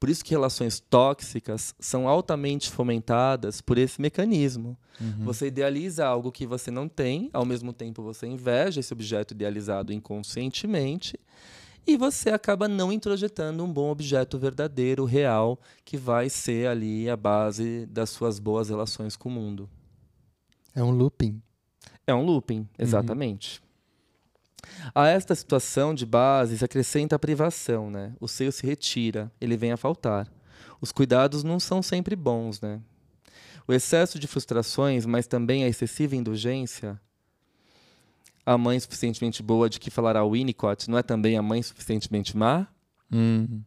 [0.00, 4.76] Por isso que relações tóxicas são altamente fomentadas por esse mecanismo.
[5.00, 5.24] Uhum.
[5.24, 9.92] Você idealiza algo que você não tem, ao mesmo tempo você inveja esse objeto idealizado
[9.92, 11.18] inconscientemente
[11.86, 17.16] e você acaba não introjetando um bom objeto verdadeiro, real, que vai ser ali a
[17.16, 19.68] base das suas boas relações com o mundo.
[20.74, 21.42] É um looping.
[22.06, 22.66] É um looping, uhum.
[22.78, 23.60] exatamente.
[23.60, 24.90] Uhum.
[24.94, 28.14] A esta situação de base se acrescenta a privação, né?
[28.20, 30.30] O seio se retira, ele vem a faltar.
[30.80, 32.80] Os cuidados não são sempre bons, né?
[33.66, 37.00] O excesso de frustrações, mas também a excessiva indulgência,
[38.44, 42.36] a mãe suficientemente boa de que falará o Winnicott não é também a mãe suficientemente
[42.36, 42.66] má?
[43.10, 43.62] Uhum.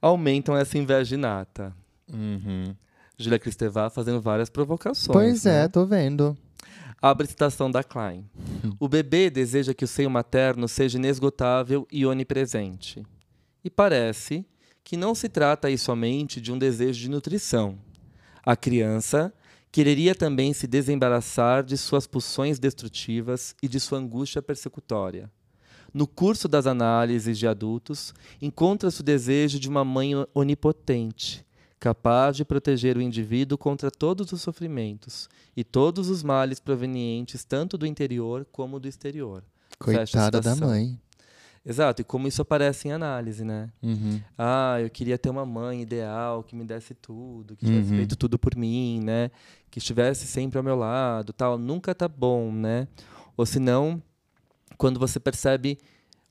[0.00, 1.74] Aumentam essa inveja inata.
[2.12, 2.74] Uhum.
[3.18, 5.12] Julia Kristevá fazendo várias provocações.
[5.12, 5.64] Pois né?
[5.64, 6.36] é, tô vendo.
[7.00, 8.24] Abre citação da Klein.
[8.78, 13.02] o bebê deseja que o seio materno seja inesgotável e onipresente.
[13.64, 14.46] E parece
[14.84, 17.78] que não se trata aí somente de um desejo de nutrição.
[18.44, 19.32] A criança
[19.72, 25.30] quereria também se desembaraçar de suas pulsões destrutivas e de sua angústia persecutória.
[25.94, 31.44] No curso das análises de adultos, encontra-se o desejo de uma mãe onipotente,
[31.80, 37.76] capaz de proteger o indivíduo contra todos os sofrimentos e todos os males provenientes tanto
[37.76, 39.42] do interior como do exterior.
[39.78, 40.98] Coitada da mãe.
[41.64, 43.70] Exato, e como isso aparece em análise, né?
[43.80, 44.20] Uhum.
[44.36, 47.96] Ah, eu queria ter uma mãe ideal que me desse tudo, que tivesse Uhum.
[47.98, 49.30] feito tudo por mim, né?
[49.70, 51.56] Que estivesse sempre ao meu lado, tal.
[51.56, 52.88] Nunca tá bom, né?
[53.36, 54.02] Ou senão,
[54.76, 55.78] quando você percebe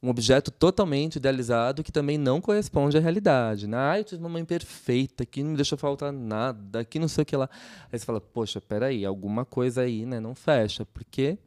[0.04, 3.68] um objeto totalmente idealizado que também não corresponde à realidade.
[3.68, 3.78] Né?
[3.78, 7.22] Ah, eu tive uma mãe perfeita, que não me deixa faltar nada, que não sei
[7.22, 7.48] o que lá.
[7.92, 10.86] Aí você fala, poxa, peraí, alguma coisa aí né, não fecha.
[10.88, 11.38] Porque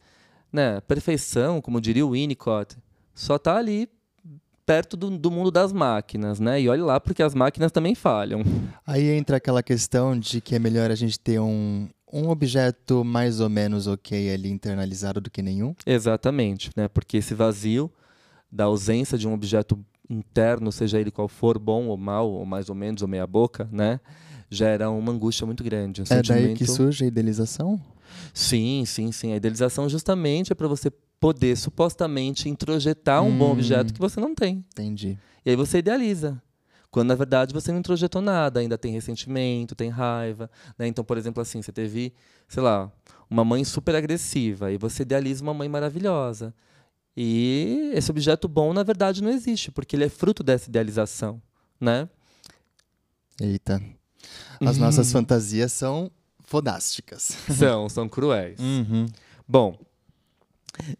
[0.52, 2.76] né, perfeição, como diria o Winnicott,
[3.14, 3.88] só está ali
[4.66, 6.40] perto do, do mundo das máquinas.
[6.40, 6.62] Né?
[6.62, 8.42] E olhe lá, porque as máquinas também falham.
[8.86, 13.40] Aí entra aquela questão de que é melhor a gente ter um, um objeto mais
[13.40, 15.74] ou menos ok ali internalizado do que nenhum.
[15.86, 16.88] Exatamente, né?
[16.88, 17.90] porque esse vazio
[18.50, 22.68] da ausência de um objeto interno, seja ele qual for, bom ou mal, ou mais
[22.68, 24.00] ou menos, ou meia boca, né?
[24.50, 26.02] gera uma angústia muito grande.
[26.02, 26.58] Um É daí sentimento...
[26.58, 27.80] que surge a idealização?
[28.32, 29.32] Sim, sim, sim.
[29.32, 33.52] A idealização justamente é para você poder supostamente introjetar um bom Hum.
[33.52, 34.64] objeto que você não tem.
[34.72, 35.18] Entendi.
[35.44, 36.40] E aí você idealiza.
[36.90, 40.48] Quando na verdade você não introjetou nada, ainda tem ressentimento, tem raiva.
[40.78, 40.86] Né?
[40.86, 42.12] Então, por exemplo, assim, você teve,
[42.48, 42.90] sei lá,
[43.28, 46.54] uma mãe super agressiva e você idealiza uma mãe maravilhosa.
[47.16, 51.40] E esse objeto bom, na verdade, não existe, porque ele é fruto dessa idealização.
[51.80, 52.08] Né?
[53.40, 53.82] Eita.
[54.60, 57.36] As nossas fantasias são fodásticas.
[57.58, 58.58] São, são cruéis.
[58.60, 59.06] Uhum.
[59.48, 59.76] Bom,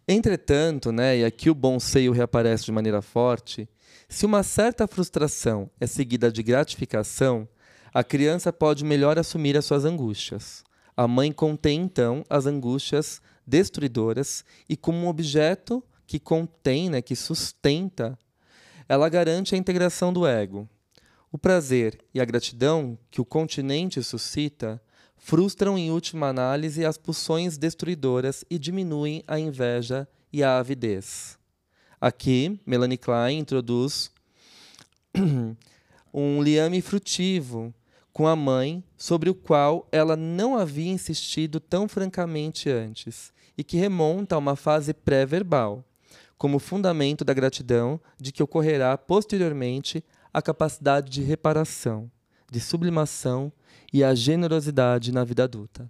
[0.07, 3.67] entretanto, né, e aqui o bom seio reaparece de maneira forte,
[4.07, 7.47] se uma certa frustração é seguida de gratificação,
[7.93, 10.63] a criança pode melhor assumir as suas angústias.
[10.95, 17.15] A mãe contém, então, as angústias destruidoras e, como um objeto que contém, né, que
[17.15, 18.17] sustenta,
[18.87, 20.69] ela garante a integração do ego.
[21.31, 24.81] O prazer e a gratidão que o continente suscita
[25.25, 31.35] frustram em última análise as pulsões destruidoras e diminuem a inveja e a avidez.
[31.99, 34.11] Aqui, Melanie Klein introduz
[36.13, 37.73] um liame frutivo
[38.13, 43.77] com a mãe, sobre o qual ela não havia insistido tão francamente antes, e que
[43.77, 45.83] remonta a uma fase pré-verbal,
[46.37, 52.11] como fundamento da gratidão de que ocorrerá posteriormente a capacidade de reparação,
[52.51, 53.51] de sublimação
[53.93, 55.89] e a generosidade na vida adulta.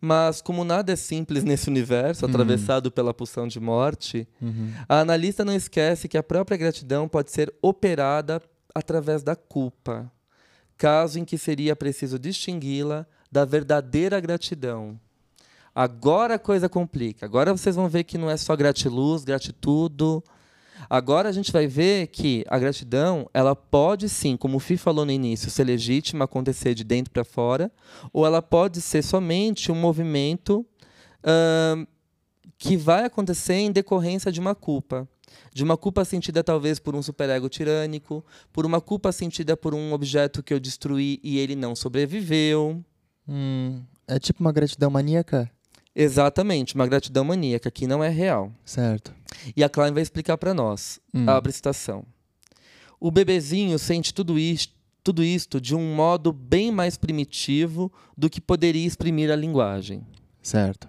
[0.00, 4.70] Mas, como nada é simples nesse universo, atravessado pela pulsão de morte, Uhum.
[4.88, 8.42] a analista não esquece que a própria gratidão pode ser operada
[8.74, 10.10] através da culpa,
[10.76, 15.00] caso em que seria preciso distingui-la da verdadeira gratidão.
[15.74, 17.24] Agora a coisa complica.
[17.24, 20.22] Agora vocês vão ver que não é só gratiluz, gratitudo.
[20.88, 25.04] Agora a gente vai ver que a gratidão, ela pode sim, como o Fi falou
[25.04, 27.70] no início, ser legítima, acontecer de dentro para fora,
[28.12, 30.64] ou ela pode ser somente um movimento
[31.22, 31.86] ahn,
[32.58, 35.08] que vai acontecer em decorrência de uma culpa.
[35.52, 39.92] De uma culpa sentida talvez por um superego tirânico, por uma culpa sentida por um
[39.92, 42.84] objeto que eu destruí e ele não sobreviveu.
[43.28, 45.50] Hum, é tipo uma gratidão maníaca?
[45.94, 48.52] Exatamente, uma gratidão maníaca que não é real.
[48.64, 49.14] Certo.
[49.56, 51.00] E a Klein vai explicar para nós.
[51.14, 51.28] Hum.
[51.28, 52.04] Abre citação.
[52.98, 58.40] O bebezinho sente tudo isto, tudo isto de um modo bem mais primitivo do que
[58.40, 60.04] poderia exprimir a linguagem.
[60.42, 60.88] Certo.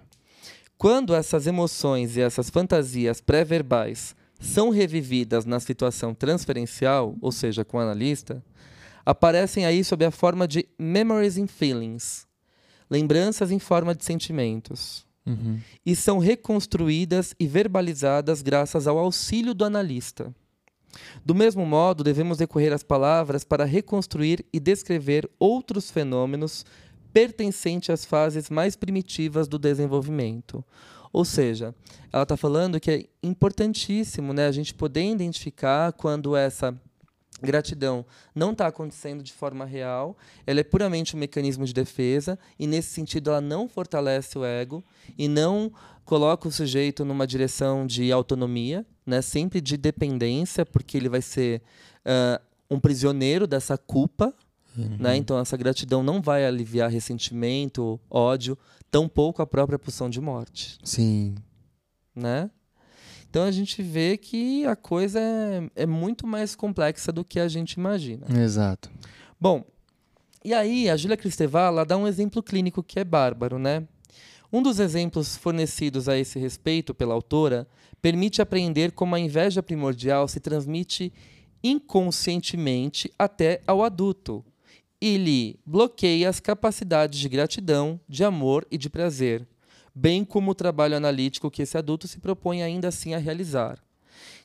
[0.78, 7.78] Quando essas emoções e essas fantasias pré-verbais são revividas na situação transferencial, ou seja, com
[7.78, 8.42] o analista,
[9.04, 12.25] aparecem aí sob a forma de memories and feelings,
[12.90, 15.58] lembranças em forma de sentimentos, Uhum.
[15.84, 20.32] e são reconstruídas e verbalizadas graças ao auxílio do analista.
[21.24, 26.64] Do mesmo modo, devemos recorrer às palavras para reconstruir e descrever outros fenômenos
[27.12, 30.64] pertencentes às fases mais primitivas do desenvolvimento.
[31.12, 31.74] Ou seja,
[32.12, 36.78] ela está falando que é importantíssimo né, a gente poder identificar quando essa
[37.42, 42.66] gratidão não está acontecendo de forma real, ela é puramente um mecanismo de defesa e
[42.66, 44.84] nesse sentido ela não fortalece o ego
[45.18, 45.72] e não
[46.04, 51.62] coloca o sujeito numa direção de autonomia, né, sempre de dependência, porque ele vai ser
[52.04, 54.34] ah, um prisioneiro dessa culpa,
[54.98, 55.16] né?
[55.16, 58.58] Então essa gratidão não vai aliviar ressentimento, ódio,
[58.90, 61.34] tampouco a própria pulsão de morte Sim.
[62.14, 62.50] né?
[63.36, 67.46] Então a gente vê que a coisa é, é muito mais complexa do que a
[67.48, 68.26] gente imagina.
[68.42, 68.90] Exato.
[69.38, 69.62] Bom,
[70.42, 73.86] e aí a Júlia Cristevá ela dá um exemplo clínico que é bárbaro, né?
[74.50, 77.68] Um dos exemplos fornecidos a esse respeito pela autora
[78.00, 81.12] permite apreender como a inveja primordial se transmite
[81.62, 84.42] inconscientemente até ao adulto
[84.98, 89.46] e lhe bloqueia as capacidades de gratidão, de amor e de prazer,
[89.98, 93.78] bem como o trabalho analítico que esse adulto se propõe ainda assim a realizar.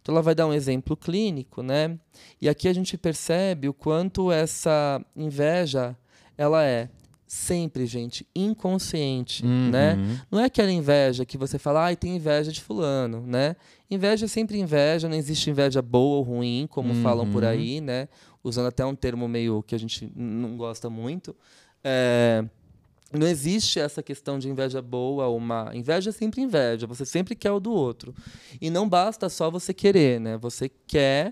[0.01, 1.99] Então ela vai dar um exemplo clínico, né?
[2.41, 5.95] E aqui a gente percebe o quanto essa inveja
[6.37, 6.89] ela é
[7.27, 9.69] sempre, gente, inconsciente, Uhum.
[9.71, 9.97] né?
[10.29, 13.55] Não é aquela inveja que você fala, ai, tem inveja de fulano, né?
[13.89, 17.49] Inveja é sempre inveja, não existe inveja boa ou ruim, como falam por Uhum.
[17.49, 18.07] aí, né?
[18.43, 21.35] Usando até um termo meio que a gente não gosta muito.
[21.83, 22.43] É,
[23.13, 25.71] não existe essa questão de inveja boa ou má.
[25.73, 28.13] Inveja é sempre inveja, você sempre quer o do outro.
[28.59, 30.37] E não basta só você querer, né?
[30.37, 31.31] Você quer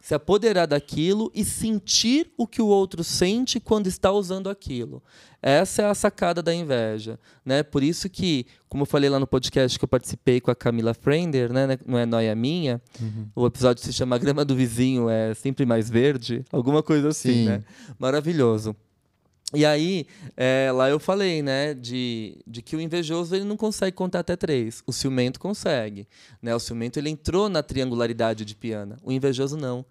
[0.00, 5.02] se apoderar daquilo e sentir o que o outro sente quando está usando aquilo.
[5.42, 7.62] Essa é a sacada da inveja, né?
[7.62, 10.94] Por isso que, como eu falei lá no podcast que eu participei com a Camila
[10.94, 12.80] Frender, né, não é noia minha,
[13.34, 17.44] o episódio se chama Grama do Vizinho é sempre mais verde, alguma coisa assim, Sim.
[17.46, 17.64] né?
[17.98, 18.74] Maravilhoso.
[19.54, 20.06] E aí,
[20.36, 24.36] é, lá eu falei, né, de, de que o invejoso ele não consegue contar até
[24.36, 24.82] três.
[24.86, 26.06] O ciumento consegue.
[26.42, 26.54] Né?
[26.54, 28.98] O ciumento ele entrou na triangularidade de piana.
[29.02, 29.86] O invejoso não.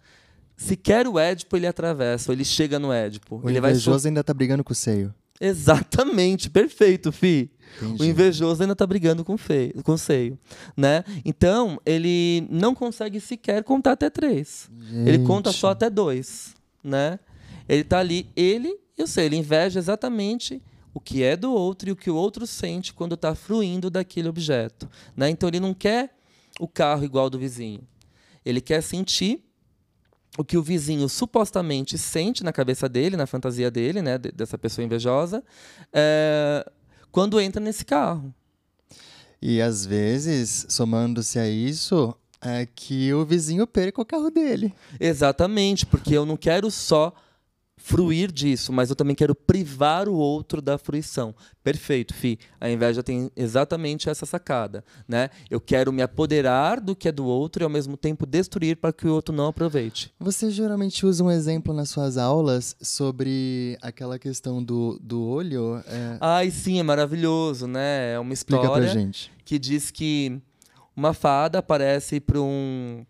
[0.56, 3.42] Se quer o Édipo, ele atravessa, ou ele chega no Édipo.
[3.44, 5.14] O ele vai so- invejoso ainda tá brigando com o seio.
[5.40, 7.52] Exatamente, perfeito, Fi.
[8.00, 10.38] O invejoso ainda tá brigando com, feio, com o seio,
[10.76, 11.04] né?
[11.26, 14.70] Então, ele não consegue sequer contar até três.
[15.06, 15.60] Ele conta Gente.
[15.60, 17.20] só até dois, né?
[17.70, 20.62] Ele tá ali, ele, eu sei, ele inveja exatamente
[20.94, 24.28] o que é do outro e o que o outro sente quando está fruindo daquele
[24.28, 25.30] objeto, né?
[25.30, 26.16] Então ele não quer
[26.60, 27.82] o carro igual do vizinho.
[28.44, 29.44] Ele quer sentir
[30.38, 34.58] o que o vizinho supostamente sente na cabeça dele, na fantasia dele, né, de- dessa
[34.58, 35.44] pessoa invejosa,
[35.94, 36.66] é,
[37.12, 38.34] quando entra nesse carro.
[39.42, 44.74] E às vezes, somando-se a isso, é que o vizinho perca o carro dele.
[45.00, 47.14] Exatamente, porque eu não quero só
[47.78, 51.34] fruir disso, mas eu também quero privar o outro da fruição.
[51.64, 52.40] Perfeito, Fi.
[52.60, 55.30] A inveja tem exatamente essa sacada, né?
[55.50, 58.92] Eu quero me apoderar do que é do outro e ao mesmo tempo destruir para
[58.92, 60.12] que o outro não aproveite.
[60.20, 65.82] Você geralmente usa um exemplo nas suas aulas sobre aquela questão do, do olho?
[65.86, 68.14] É, Ai, sim, é maravilhoso, né?
[68.14, 69.32] É uma história gente.
[69.46, 70.42] que diz que
[70.96, 73.06] uma fada aparece para um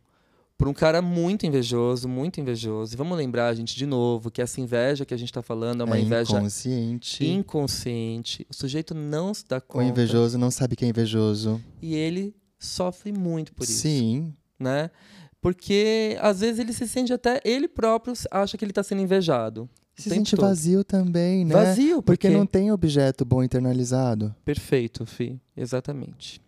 [0.57, 2.93] para um cara muito invejoso, muito invejoso.
[2.93, 5.83] E vamos lembrar, gente, de novo, que essa inveja que a gente está falando é
[5.85, 7.25] uma é inveja inconsciente.
[7.27, 8.47] inconsciente.
[8.49, 9.85] O sujeito não se dá O conta.
[9.85, 11.61] invejoso não sabe que é invejoso.
[11.81, 13.81] E ele sofre muito por isso.
[13.81, 14.33] Sim.
[14.59, 14.89] Né?
[15.39, 17.39] Porque às vezes ele se sente até.
[17.45, 19.69] Ele próprio acha que ele está sendo invejado.
[19.97, 20.47] o Se sente todo.
[20.47, 21.53] vazio também, né?
[21.53, 22.35] Vazio, Porque porque.
[22.37, 24.35] não tem objeto bom internalizado.
[24.43, 25.39] Perfeito, Fi.
[25.55, 26.41] Exatamente.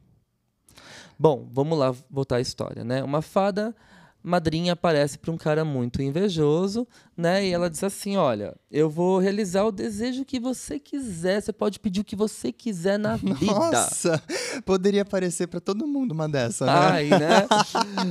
[1.18, 3.04] Bom, vamos lá voltar à história, né?
[3.04, 3.76] Uma fada
[4.24, 7.46] madrinha aparece para um cara muito invejoso, né?
[7.48, 11.42] E ela diz assim: Olha, eu vou realizar o desejo que você quiser.
[11.42, 13.46] Você pode pedir o que você quiser na vida.
[13.46, 14.22] Nossa!
[14.66, 16.72] Poderia aparecer pra todo mundo uma dessa, né?
[16.72, 17.48] Ai, né?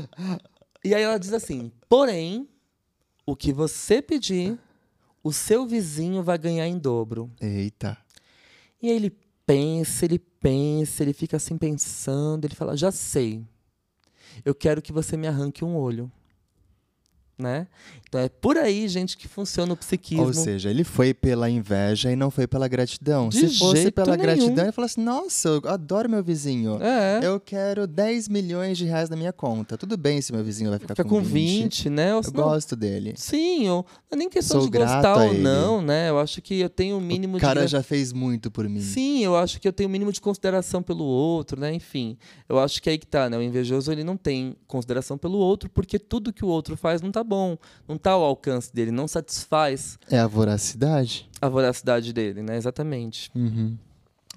[0.84, 2.48] e aí ela diz assim: porém,
[3.26, 4.58] o que você pedir,
[5.22, 7.30] o seu vizinho vai ganhar em dobro.
[7.40, 7.96] Eita.
[8.80, 9.10] E aí ele
[9.46, 13.44] pensa, ele pensa, ele fica assim pensando, ele fala: já sei.
[14.44, 16.10] Eu quero que você me arranque um olho.
[17.38, 17.68] Né?
[18.08, 20.24] Então é por aí, gente, que funciona o psiquismo.
[20.26, 23.28] Ou seja, ele foi pela inveja e não foi pela gratidão.
[23.28, 24.22] De Se fosse pela nenhum.
[24.22, 26.78] gratidão, ele falasse: Nossa, eu adoro meu vizinho.
[26.82, 27.20] é.
[27.22, 29.76] Eu quero 10 milhões de reais na minha conta.
[29.76, 32.14] Tudo bem se meu vizinho vai ficar Fica com com 20, né?
[32.14, 33.12] Ou Eu não- gosto dele.
[33.16, 36.08] Sim, eu, não é nem questão Sou de gostar ou não, né?
[36.08, 38.66] Eu acho que eu tenho o mínimo O de cara gra- já fez muito por
[38.68, 38.80] mim.
[38.80, 41.74] Sim, eu acho que eu tenho o mínimo de consideração pelo outro, né?
[41.74, 42.16] Enfim,
[42.48, 43.36] eu acho que aí que tá, né?
[43.36, 47.10] O invejoso ele não tem consideração pelo outro porque tudo que o outro faz não
[47.12, 51.28] tá bom, não tá ao alcance dele, não satisfaz É a voracidade?
[51.40, 52.56] a voracidade dele, né?
[52.56, 53.30] Exatamente.
[53.34, 53.76] Uhum.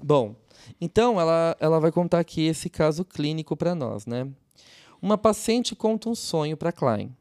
[0.03, 0.35] Bom,
[0.79, 4.27] então ela, ela vai contar aqui esse caso clínico para nós, né?
[5.01, 7.15] Uma paciente conta um sonho para Klein.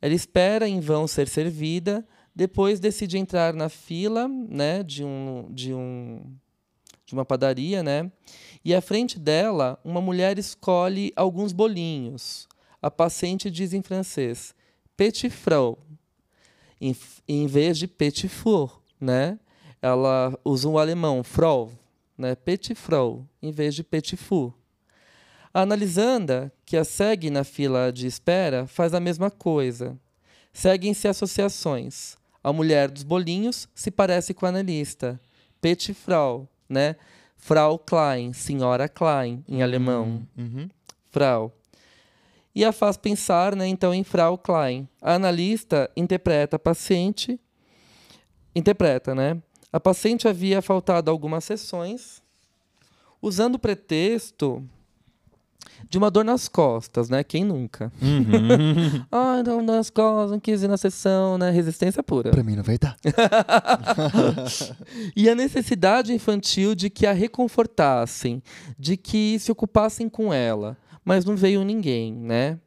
[0.00, 5.72] Ela espera em vão ser servida, depois decide entrar na fila, né, de um de
[5.72, 6.20] um
[7.06, 8.10] de uma padaria, né?
[8.64, 12.48] E à frente dela, uma mulher escolhe alguns bolinhos.
[12.82, 14.54] A paciente diz em francês:
[14.96, 15.78] "Petit frau",
[16.80, 19.38] em, em vez de petit four, né?
[19.80, 21.70] Ela usa o alemão Frau,
[22.16, 22.34] né?
[22.34, 24.54] Petit Frau, em vez de petit four.
[25.52, 29.96] A analisanda, que a segue na fila de espera, faz a mesma coisa.
[30.52, 32.16] Seguem-se associações.
[32.42, 35.20] A mulher dos bolinhos se parece com a analista.
[35.60, 36.96] Petit Frau, né?
[37.36, 40.26] Frau Klein, senhora Klein, em alemão.
[40.36, 40.68] Uhum.
[41.10, 41.52] Frau.
[42.54, 44.88] E a faz pensar, né, então, em Frau Klein.
[45.02, 47.38] A analista interpreta a paciente,
[48.54, 49.36] interpreta, né?
[49.72, 52.22] A paciente havia faltado algumas sessões,
[53.20, 54.62] usando o pretexto
[55.90, 57.24] de uma dor nas costas, né?
[57.24, 57.92] Quem nunca?
[58.00, 59.04] Uhum.
[59.10, 61.50] Ah, então nas costas, não quis ir na sessão, né?
[61.50, 62.30] Resistência pura.
[62.30, 62.96] pra mim não vai dar.
[65.14, 68.42] e a necessidade infantil de que a reconfortassem,
[68.78, 72.58] de que se ocupassem com ela, mas não veio ninguém, né?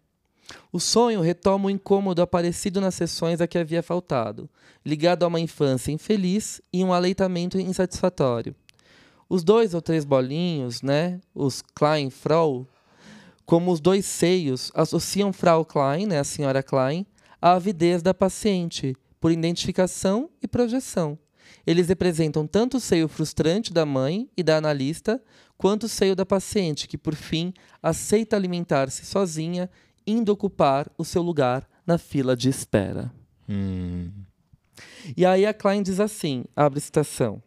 [0.71, 4.49] O sonho retoma o incômodo aparecido nas sessões a que havia faltado,
[4.85, 8.55] ligado a uma infância infeliz e um aleitamento insatisfatório.
[9.29, 12.65] Os dois ou três bolinhos, né, os Klein Frau,
[13.45, 17.05] como os dois seios, associam Frau Klein, né, a senhora Klein,
[17.41, 21.17] à avidez da paciente, por identificação e projeção.
[21.65, 25.21] Eles representam tanto o seio frustrante da mãe e da analista,
[25.57, 29.69] quanto o seio da paciente, que por fim aceita alimentar-se sozinha,
[30.05, 33.11] indo ocupar o seu lugar na fila de espera.
[33.49, 34.11] Hum.
[35.15, 37.41] E aí a Klein diz assim, abre citação.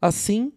[0.00, 0.52] Assim,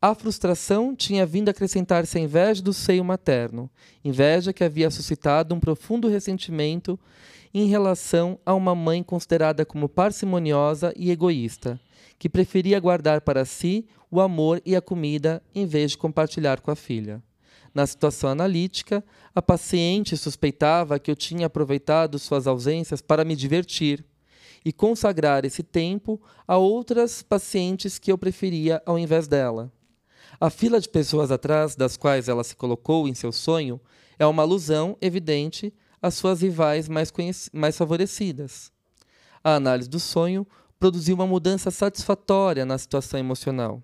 [0.00, 3.70] a frustração tinha vindo acrescentar-se à inveja do seio materno,
[4.04, 6.98] inveja que havia suscitado um profundo ressentimento
[7.52, 11.80] em relação a uma mãe considerada como parcimoniosa e egoísta,
[12.18, 16.70] que preferia guardar para si o amor e a comida em vez de compartilhar com
[16.70, 17.22] a filha.
[17.74, 24.04] Na situação analítica, a paciente suspeitava que eu tinha aproveitado suas ausências para me divertir
[24.64, 29.70] e consagrar esse tempo a outras pacientes que eu preferia ao invés dela.
[30.40, 33.80] A fila de pessoas atrás das quais ela se colocou em seu sonho
[34.18, 35.72] é uma alusão evidente
[36.06, 37.12] às suas rivais mais,
[37.52, 38.72] mais favorecidas.
[39.42, 40.46] A análise do sonho
[40.78, 43.82] produziu uma mudança satisfatória na situação emocional.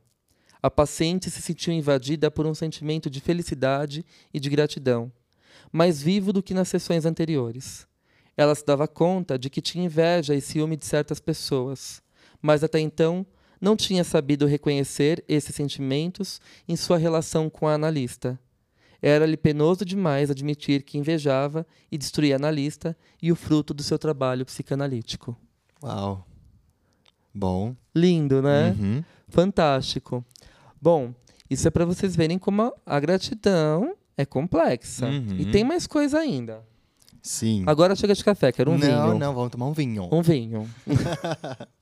[0.62, 5.10] A paciente se sentiu invadida por um sentimento de felicidade e de gratidão,
[5.72, 7.86] mais vivo do que nas sessões anteriores.
[8.36, 12.00] Ela se dava conta de que tinha inveja e ciúme de certas pessoas,
[12.40, 13.26] mas até então
[13.60, 18.38] não tinha sabido reconhecer esses sentimentos em sua relação com a analista.
[19.02, 23.98] Era-lhe penoso demais admitir que invejava e destruía a analista e o fruto do seu
[23.98, 25.36] trabalho psicanalítico.
[25.82, 26.24] Uau.
[27.34, 27.74] Bom.
[27.94, 28.76] Lindo, né?
[28.78, 29.04] Uhum.
[29.28, 30.24] Fantástico.
[30.80, 31.12] Bom,
[31.50, 35.06] isso é para vocês verem como a gratidão é complexa.
[35.06, 35.36] Uhum.
[35.38, 36.62] E tem mais coisa ainda.
[37.20, 37.64] Sim.
[37.66, 39.18] Agora chega de café, quero um não, vinho.
[39.18, 40.08] não, vamos tomar um vinho.
[40.12, 40.68] Um vinho.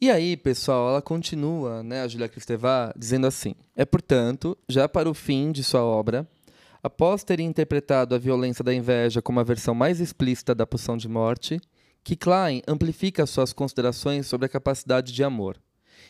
[0.00, 5.08] E aí, pessoal, ela continua, né, a Julia Kristeva, dizendo assim: É, portanto, já para
[5.08, 6.28] o fim de sua obra,
[6.82, 11.08] após ter interpretado a violência da inveja como a versão mais explícita da pulsão de
[11.08, 11.58] morte,
[12.04, 15.56] que Klein amplifica suas considerações sobre a capacidade de amor.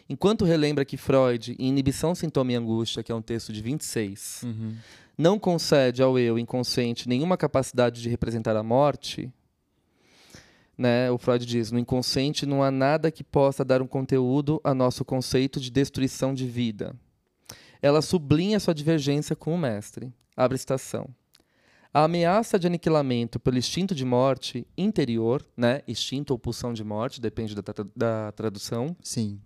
[0.09, 4.43] Enquanto relembra que Freud, em Inibição, Sintoma e Angústia, que é um texto de 26,
[4.45, 4.75] Uhum.
[5.17, 9.33] não concede ao eu inconsciente nenhuma capacidade de representar a morte,
[10.77, 14.75] né, o Freud diz: no inconsciente não há nada que possa dar um conteúdo a
[14.75, 16.95] nosso conceito de destruição de vida.
[17.81, 20.13] Ela sublinha sua divergência com o mestre.
[20.37, 21.09] Abre citação.
[21.93, 27.21] A ameaça de aniquilamento pelo instinto de morte interior, né, instinto ou pulsão de morte,
[27.23, 29.41] depende da, tra- da tradução, Sim.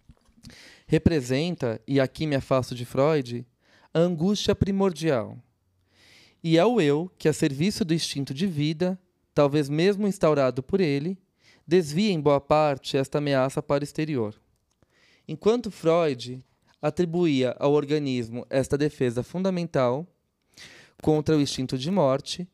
[0.87, 3.47] representa, e aqui me afasto de Freud,
[3.95, 5.39] a angústia primordial.
[6.43, 8.99] E é o eu que, a serviço do instinto de vida,
[9.41, 11.17] talvez mesmo instaurado por ele,
[11.67, 14.35] desvia em boa parte esta ameaça para o exterior.
[15.27, 16.45] Enquanto Freud
[16.83, 20.07] atribuía ao organismo esta defesa fundamental
[21.03, 22.47] contra o instinto de morte,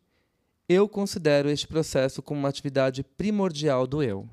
[0.68, 4.28] eu considero este processo como uma atividade primordial do eu.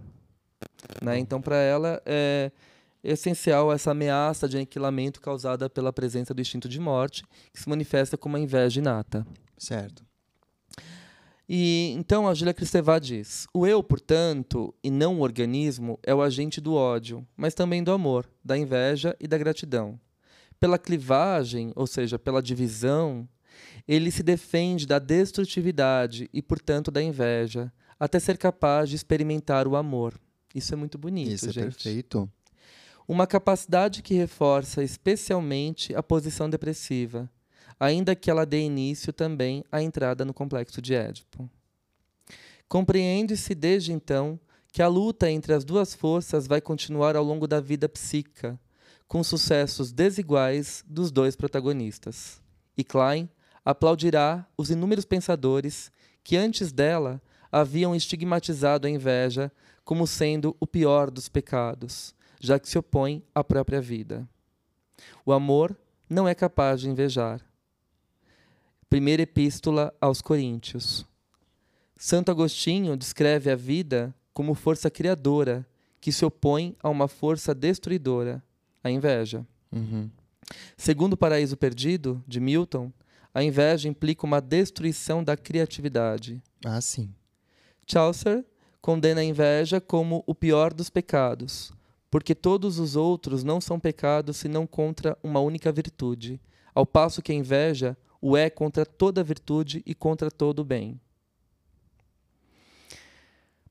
[1.01, 1.17] Né?
[1.17, 2.51] Então, para ela, é
[3.03, 8.15] essencial essa ameaça de aniquilamento causada pela presença do instinto de morte, que se manifesta
[8.15, 9.25] como a inveja inata.
[9.57, 10.05] Certo.
[11.47, 16.21] E então a Julia Kristeva diz: o eu, portanto, e não o organismo, é o
[16.21, 19.99] agente do ódio, mas também do amor, da inveja e da gratidão.
[20.59, 23.27] Pela clivagem, ou seja, pela divisão,
[23.87, 29.75] ele se defende da destrutividade e, portanto, da inveja, até ser capaz de experimentar o
[29.75, 30.17] amor.
[30.55, 31.63] Isso é muito bonito, Isso é gente.
[31.63, 32.29] perfeito.
[33.07, 37.29] Uma capacidade que reforça especialmente a posição depressiva,
[37.79, 41.49] ainda que ela dê início também à entrada no complexo de Édipo.
[42.67, 44.39] Compreende-se desde então
[44.71, 48.59] que a luta entre as duas forças vai continuar ao longo da vida psíquica,
[49.07, 52.41] com sucessos desiguais dos dois protagonistas.
[52.75, 53.29] E Klein
[53.63, 55.91] aplaudirá os inúmeros pensadores
[56.23, 57.21] que antes dela
[57.51, 59.51] haviam estigmatizado a inveja
[59.83, 64.27] como sendo o pior dos pecados, já que se opõe à própria vida.
[65.23, 65.77] O amor
[66.09, 67.41] não é capaz de invejar.
[68.93, 71.03] Primeira Epístola aos Coríntios.
[71.97, 75.65] Santo Agostinho descreve a vida como força criadora
[75.99, 78.43] que se opõe a uma força destruidora,
[78.83, 79.47] a inveja.
[79.71, 80.11] Uhum.
[80.77, 82.93] Segundo o Paraíso Perdido, de Milton,
[83.33, 86.39] a inveja implica uma destruição da criatividade.
[86.63, 87.09] Ah, sim.
[87.87, 88.45] Chaucer
[88.79, 91.73] condena a inveja como o pior dos pecados,
[92.11, 96.39] porque todos os outros não são pecados senão contra uma única virtude,
[96.75, 100.97] ao passo que a inveja o é contra toda virtude e contra todo o bem.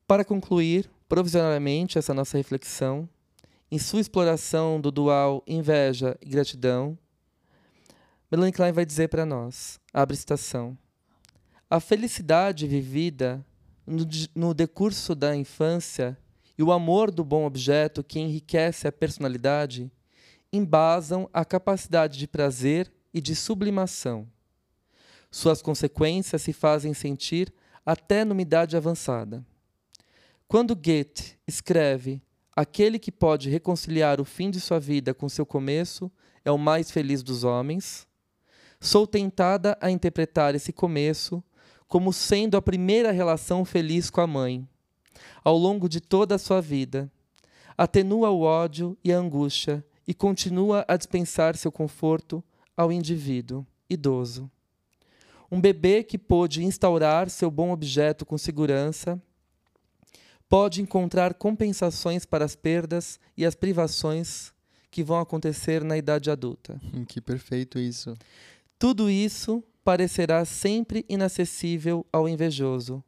[0.05, 3.09] Para concluir, provisoriamente, essa nossa reflexão,
[3.71, 6.95] em sua exploração do dual inveja e gratidão,
[8.31, 10.77] Melanie Klein vai dizer para nós, abre citação,
[11.67, 13.43] a felicidade vivida
[13.87, 16.15] no, no decurso da infância
[16.55, 19.91] e o amor do bom objeto que enriquece a personalidade
[20.51, 24.27] embasam a capacidade de prazer e de sublimação.
[25.33, 27.51] Suas consequências se fazem sentir
[27.85, 29.43] até numa idade avançada.
[30.47, 32.21] Quando Goethe escreve
[32.55, 36.11] Aquele que pode reconciliar o fim de sua vida com seu começo
[36.45, 38.07] é o mais feliz dos homens,
[38.79, 41.43] sou tentada a interpretar esse começo
[41.87, 44.67] como sendo a primeira relação feliz com a mãe,
[45.43, 47.11] ao longo de toda a sua vida.
[47.75, 52.43] Atenua o ódio e a angústia e continua a dispensar seu conforto
[52.77, 54.49] ao indivíduo idoso.
[55.53, 59.21] Um bebê que pôde instaurar seu bom objeto com segurança
[60.49, 64.51] pode encontrar compensações para as perdas e as privações
[64.89, 66.81] que vão acontecer na idade adulta.
[66.91, 68.17] Hum, que perfeito isso.
[68.79, 73.03] Tudo isso parecerá sempre inacessível ao invejoso,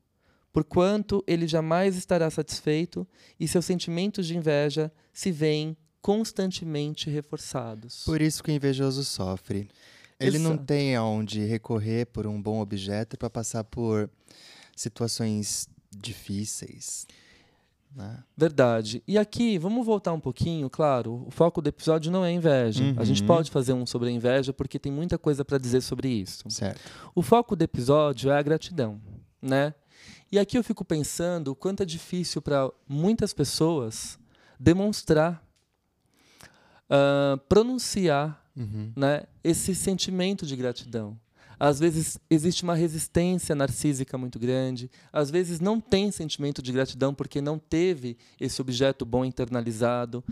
[0.54, 3.08] porquanto ele jamais estará satisfeito
[3.40, 8.04] e seus sentimentos de inveja se veem constantemente reforçados.
[8.06, 9.68] Por isso que o invejoso sofre.
[10.20, 10.50] Ele Exato.
[10.50, 14.10] não tem aonde recorrer por um bom objeto para passar por
[14.76, 17.06] situações difíceis.
[17.96, 18.24] Né?
[18.36, 19.02] Verdade.
[19.08, 22.84] E aqui, vamos voltar um pouquinho, claro, o foco do episódio não é inveja.
[22.84, 22.96] Uhum.
[22.98, 23.28] A gente uhum.
[23.28, 26.44] pode fazer um sobre a inveja porque tem muita coisa para dizer sobre isso.
[26.50, 26.82] Certo.
[27.14, 29.02] O foco do episódio é a gratidão,
[29.42, 29.74] né?
[30.30, 34.20] E aqui eu fico pensando o quanto é difícil para muitas pessoas
[34.60, 35.42] demonstrar,
[36.90, 38.92] uh, pronunciar uhum.
[38.96, 41.18] né, esse sentimento de gratidão.
[41.60, 47.14] Às vezes existe uma resistência narcísica muito grande, às vezes não tem sentimento de gratidão
[47.14, 50.24] porque não teve esse objeto bom internalizado.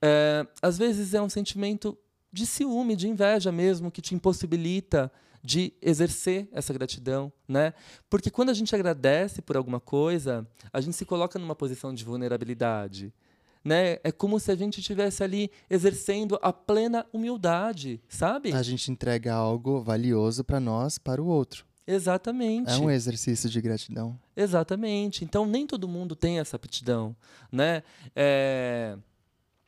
[0.00, 1.98] É, às vezes é um sentimento
[2.32, 5.10] de ciúme, de inveja mesmo, que te impossibilita
[5.42, 7.74] de exercer essa gratidão, né?
[8.08, 12.04] Porque quando a gente agradece por alguma coisa, a gente se coloca numa posição de
[12.04, 13.12] vulnerabilidade
[13.64, 13.98] né?
[14.02, 18.52] É como se a gente estivesse ali exercendo a plena humildade, sabe?
[18.52, 21.64] A gente entrega algo valioso para nós, para o outro.
[21.86, 22.70] Exatamente.
[22.70, 24.18] É um exercício de gratidão.
[24.36, 25.24] Exatamente.
[25.24, 27.14] Então nem todo mundo tem essa aptidão,
[27.50, 27.82] né?
[28.14, 28.96] É...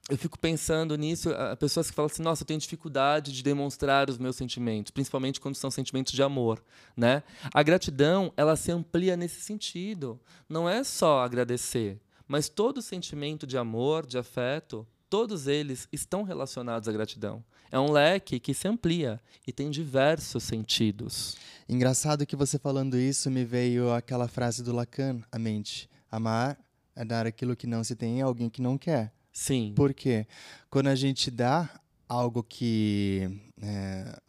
[0.08, 4.18] Eu fico pensando nisso, pessoas que falam assim, nossa, eu tenho dificuldade de demonstrar os
[4.18, 6.62] meus sentimentos, principalmente quando são sentimentos de amor,
[6.94, 7.22] né?
[7.54, 10.20] A gratidão, ela se amplia nesse sentido.
[10.46, 16.88] Não é só agradecer, mas todo sentimento de amor, de afeto, todos eles estão relacionados
[16.88, 17.44] à gratidão.
[17.70, 21.36] É um leque que se amplia e tem diversos sentidos.
[21.68, 26.58] Engraçado que você falando isso me veio aquela frase do Lacan à mente: amar
[26.94, 29.12] é dar aquilo que não se tem a alguém que não quer.
[29.32, 29.72] Sim.
[29.74, 30.26] Por quê?
[30.70, 31.68] Quando a gente dá
[32.08, 34.20] algo que é,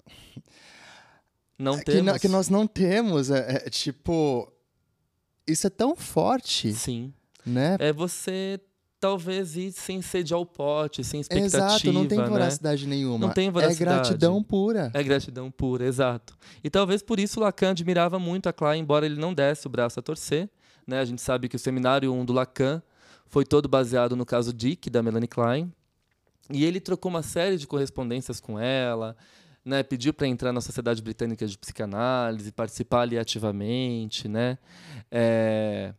[1.58, 2.14] não temos.
[2.14, 4.52] Que, que, nós não temos, é, é tipo
[5.48, 6.74] isso é tão forte.
[6.74, 7.14] Sim
[7.46, 7.78] né?
[7.80, 8.60] É você
[9.00, 11.68] talvez ir sem sede ao pote, sem expectativa.
[11.68, 12.26] Exato, não tem né?
[12.26, 12.96] voracidade né?
[12.96, 13.20] nenhuma.
[13.20, 13.92] Não tem voracidade.
[13.92, 14.92] É gratidão pura.
[14.94, 16.36] É gratidão pura, exato.
[16.64, 20.00] E talvez por isso Lacan admirava muito a Klein, embora ele não desse o braço
[20.00, 20.50] a torcer.
[20.88, 21.00] Né?
[21.00, 22.82] A gente sabe que o seminário 1 do Lacan
[23.28, 25.72] foi todo baseado no caso Dick, da Melanie Klein.
[26.50, 29.16] E ele trocou uma série de correspondências com ela,
[29.64, 34.60] né, pediu para entrar na Sociedade Britânica de Psicanálise, participar ali ativamente, né?
[35.10, 35.94] É...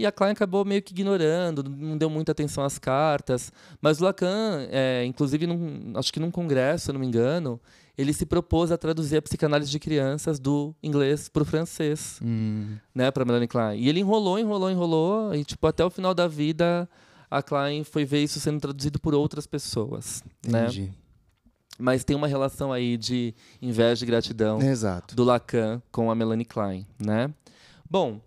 [0.00, 3.52] E a Klein acabou meio que ignorando, não deu muita atenção às cartas.
[3.82, 7.60] Mas o Lacan, é, inclusive, num, acho que num congresso, se não me engano,
[7.98, 12.78] ele se propôs a traduzir a psicanálise de crianças do inglês para o francês, Hum,
[12.94, 13.78] né, para Melanie Klein.
[13.78, 16.88] E ele enrolou, enrolou, enrolou, e tipo até o final da vida
[17.30, 20.62] a Klein foi ver isso sendo traduzido por outras pessoas, né?
[20.62, 20.90] entendi.
[21.78, 25.14] Mas tem uma relação aí de inveja e gratidão Exato.
[25.14, 27.30] do Lacan com a Melanie Klein, né?
[27.88, 28.18] Bom,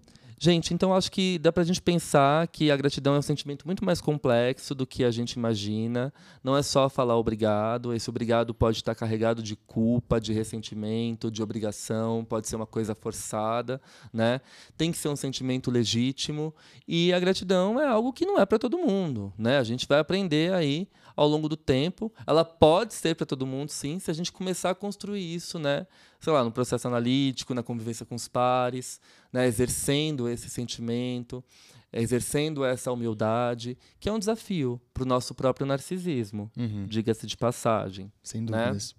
[0.43, 3.85] gente, então acho que dá pra gente pensar que a gratidão é um sentimento muito
[3.85, 6.13] mais complexo do que a gente imagina.
[6.43, 11.41] Não é só falar obrigado, esse obrigado pode estar carregado de culpa, de ressentimento, de
[11.41, 13.81] obrigação, pode ser uma coisa forçada,
[14.11, 14.41] né?
[14.75, 16.53] Tem que ser um sentimento legítimo
[16.85, 19.59] e a gratidão é algo que não é para todo mundo, né?
[19.59, 22.11] A gente vai aprender aí ao longo do tempo.
[22.27, 25.87] Ela pode ser para todo mundo, sim, se a gente começar a construir isso, né?
[26.19, 28.99] Sei lá, no processo analítico, na convivência com os pares,
[29.33, 29.47] né?
[29.47, 31.43] exercendo esse sentimento,
[31.91, 37.35] exercendo essa humildade, que é um desafio para o nosso próprio narcisismo, Uhum, diga-se de
[37.35, 38.11] passagem.
[38.21, 38.65] Sem né?
[38.65, 38.95] dúvidas.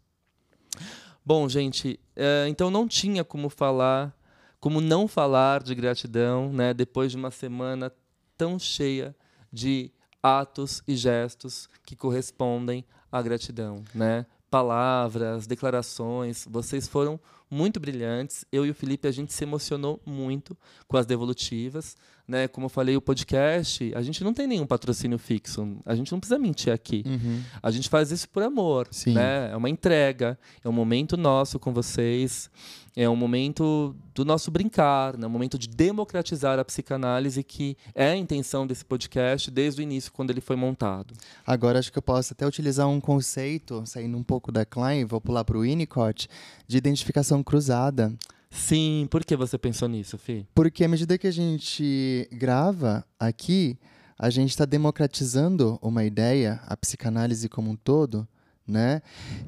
[1.25, 4.15] Bom, gente, eh, então não tinha como falar,
[4.61, 6.75] como não falar de gratidão, né?
[6.75, 7.91] Depois de uma semana
[8.37, 9.17] tão cheia
[9.53, 9.91] de
[10.23, 14.27] atos e gestos que correspondem à gratidão, né?
[14.51, 17.19] Palavras, declarações, vocês foram
[17.55, 18.45] muito brilhantes.
[18.51, 20.57] Eu e o Felipe a gente se emocionou muito
[20.89, 21.97] com as devolutivas,
[22.27, 22.49] né?
[22.49, 25.77] Como eu falei, o podcast, a gente não tem nenhum patrocínio fixo.
[25.85, 27.03] A gente não precisa mentir aqui.
[27.07, 27.43] Uhum.
[27.63, 29.13] A gente faz isso por amor, Sim.
[29.15, 29.51] né?
[29.53, 32.51] É uma entrega, é um momento nosso com vocês,
[32.97, 35.27] é um momento do nosso brincar, né?
[35.27, 40.13] um momento de democratizar a psicanálise, que é a intenção desse podcast desde o início,
[40.13, 41.13] quando ele foi montado.
[41.45, 45.21] Agora acho que eu posso até utilizar um conceito, saindo um pouco da Klein, vou
[45.21, 46.29] pular para o Winnicott,
[46.69, 48.13] de identificação cruzada.
[48.57, 50.47] Sim, por que você pensou nisso, Fih?
[50.55, 53.77] Porque à medida que a gente grava aqui,
[54.17, 58.27] a gente está democratizando uma ideia, a psicanálise como um todo,
[58.67, 59.03] né?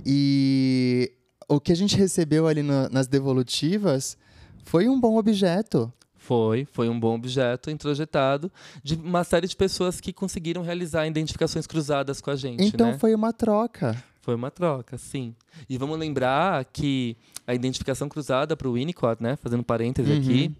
[0.04, 1.12] E
[1.48, 4.18] o que a gente recebeu ali na- nas devolutivas
[4.64, 5.92] foi um bom objeto.
[6.16, 8.50] Foi, foi um bom objeto introjetado
[8.82, 12.98] de uma série de pessoas que conseguiram realizar identificações cruzadas com a gente, Então né?
[12.98, 14.02] foi uma troca.
[14.26, 15.36] Foi uma troca, sim.
[15.70, 17.16] E vamos lembrar que
[17.46, 20.18] a identificação cruzada para o Winnicott, né, fazendo parênteses Uhum.
[20.20, 20.52] aqui,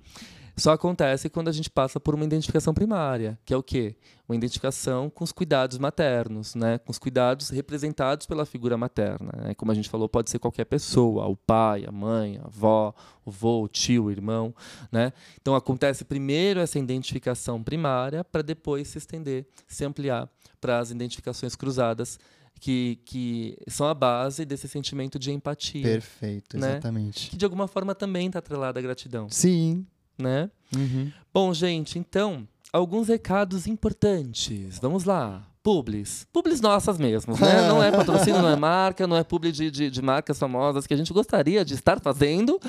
[0.56, 3.96] só acontece quando a gente passa por uma identificação primária, que é o quê?
[4.28, 9.32] Uma identificação com os cuidados maternos, né, com os cuidados representados pela figura materna.
[9.36, 9.54] Né?
[9.54, 12.94] Como a gente falou, pode ser qualquer pessoa, o pai, a mãe, a avó,
[13.24, 14.54] o vô, o tio, o irmão,
[14.92, 15.12] né?
[15.42, 21.56] Então acontece primeiro essa identificação primária para depois se estender, se ampliar para as identificações
[21.56, 22.18] cruzadas
[22.60, 26.72] que, que são a base desse sentimento de empatia, Perfeito, Né?
[26.72, 27.30] exatamente.
[27.30, 29.86] que de alguma forma também está atrelada à gratidão, Sim.
[30.18, 30.50] né?
[30.74, 31.12] Uhum.
[31.32, 34.78] Bom, gente, então, alguns recados importantes.
[34.80, 35.46] Vamos lá.
[35.66, 36.28] Publis.
[36.32, 37.66] Publis nossas mesmo, né?
[37.66, 40.94] Não é patrocínio, não é marca, não é publi de, de, de marcas famosas que
[40.94, 42.60] a gente gostaria de estar fazendo,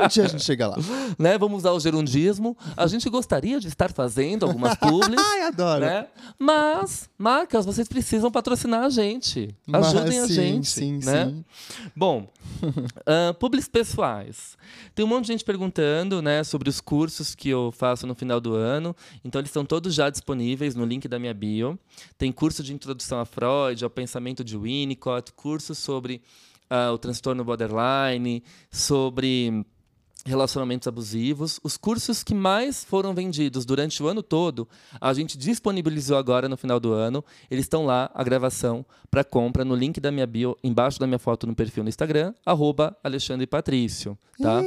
[0.00, 0.76] Um dia a gente chega lá.
[1.16, 1.38] né?
[1.38, 2.56] Vamos usar o gerundismo.
[2.76, 5.14] A gente gostaria de estar fazendo algumas publis.
[5.22, 5.84] Ai, adoro.
[5.84, 6.08] né?
[6.36, 9.54] Mas, marcas, vocês precisam patrocinar a gente.
[9.64, 10.68] Mas Ajudem a sim, gente.
[10.68, 11.26] Sim, né?
[11.26, 11.44] sim.
[11.94, 12.28] Bom,
[12.62, 14.56] uh, publis pessoais.
[14.96, 18.40] Tem um monte de gente perguntando né, sobre os cursos que eu faço no final
[18.40, 18.96] do ano.
[19.24, 21.78] Então, eles estão todos já disponíveis no link da minha bio.
[22.16, 26.22] Tem curso de introdução a Freud, ao pensamento de Winnicott, curso sobre
[26.68, 29.64] ah, o transtorno borderline, sobre
[30.24, 31.60] relacionamentos abusivos.
[31.62, 34.68] Os cursos que mais foram vendidos durante o ano todo,
[35.00, 37.24] a gente disponibilizou agora no final do ano.
[37.50, 41.18] Eles estão lá, a gravação, para compra no link da minha bio, embaixo da minha
[41.18, 44.62] foto no perfil no Instagram, arroba Alexandre Patrício, tá?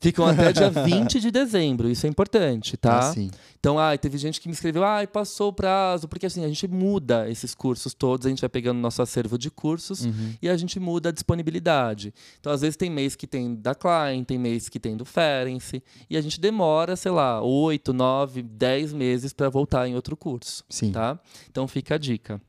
[0.00, 3.12] Ficam até dia 20 de dezembro, isso é importante, tá?
[3.12, 3.14] Ah.
[3.58, 6.66] Então, ai, teve gente que me escreveu, ai, passou o prazo, porque assim, a gente
[6.66, 10.34] muda esses cursos todos, a gente vai pegando nosso acervo de cursos Uhum.
[10.42, 12.12] e a gente muda a disponibilidade.
[12.40, 15.80] Então, às vezes tem mês que tem da Klein, tem mês que tem do Ferenc,
[16.10, 20.64] e a gente demora, sei lá, 8, 9, 10 meses para voltar em outro curso,
[20.68, 20.90] Sim.
[20.90, 21.18] tá?
[21.48, 22.40] Então, fica a dica.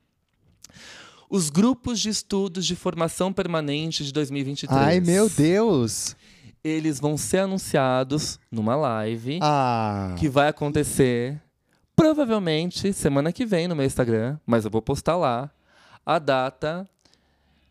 [1.30, 4.80] Os grupos de estudos de formação permanente de 2023.
[4.80, 6.16] Ai, meu Deus.
[6.64, 10.16] Eles vão ser anunciados numa live Ah.
[10.18, 11.42] que vai acontecer
[11.96, 15.52] provavelmente semana que vem no meu Instagram, mas eu vou postar lá
[16.06, 16.88] a data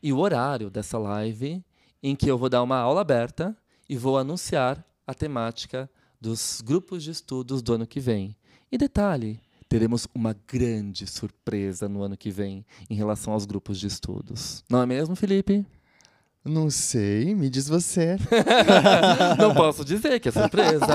[0.03, 1.65] e o horário dessa live
[2.03, 3.57] em que eu vou dar uma aula aberta
[3.89, 5.89] e vou anunciar a temática
[6.21, 8.37] dos grupos de estudos do ano que vem.
[8.71, 13.87] E detalhe, teremos uma grande surpresa no ano que vem em relação aos grupos de
[13.87, 14.63] estudos.
[14.69, 15.67] Não é mesmo, Felipe?
[16.45, 18.17] Não sei, me diz você.
[19.39, 20.87] Não posso dizer que é surpresa,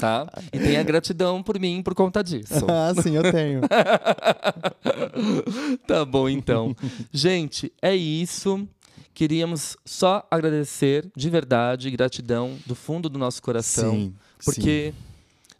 [0.00, 0.32] tá?
[0.52, 2.64] E tenha gratidão por mim por conta disso.
[2.70, 3.62] ah, sim, eu tenho.
[5.88, 6.76] tá bom, então.
[7.12, 8.64] Gente, é isso.
[9.12, 14.14] queríamos só agradecer de verdade, gratidão do fundo do nosso coração, Sim,
[14.44, 14.94] porque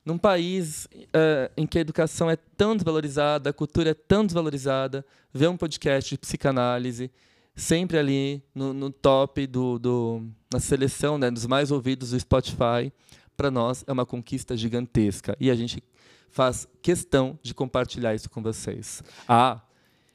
[0.05, 5.05] num país eh, em que a educação é tão desvalorizada, a cultura é tão desvalorizada,
[5.35, 7.11] ver um podcast de psicanálise
[7.57, 12.93] sempre ali no, no top do, do na seleção né, dos mais ouvidos do Spotify,
[13.37, 15.83] para nós é uma conquista gigantesca e a gente
[16.31, 19.03] faz questão de compartilhar isso com vocês.
[19.27, 19.61] Ah,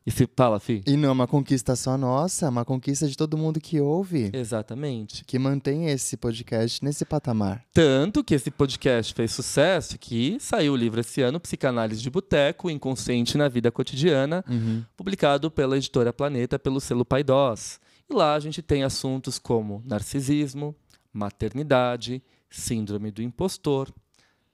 [0.05, 0.81] e se fala, Fi?
[0.87, 4.31] E não é uma conquista só nossa, é uma conquista de todo mundo que ouve.
[4.33, 5.23] Exatamente.
[5.25, 7.63] Que mantém esse podcast nesse patamar.
[7.71, 12.69] Tanto que esse podcast fez sucesso que saiu o livro esse ano, Psicanálise de Boteco,
[12.69, 14.83] Inconsciente na Vida Cotidiana, Uhum.
[14.97, 17.79] publicado pela editora Planeta pelo selo Paidós.
[18.09, 20.75] E lá a gente tem assuntos como narcisismo,
[21.13, 23.93] maternidade, síndrome do impostor,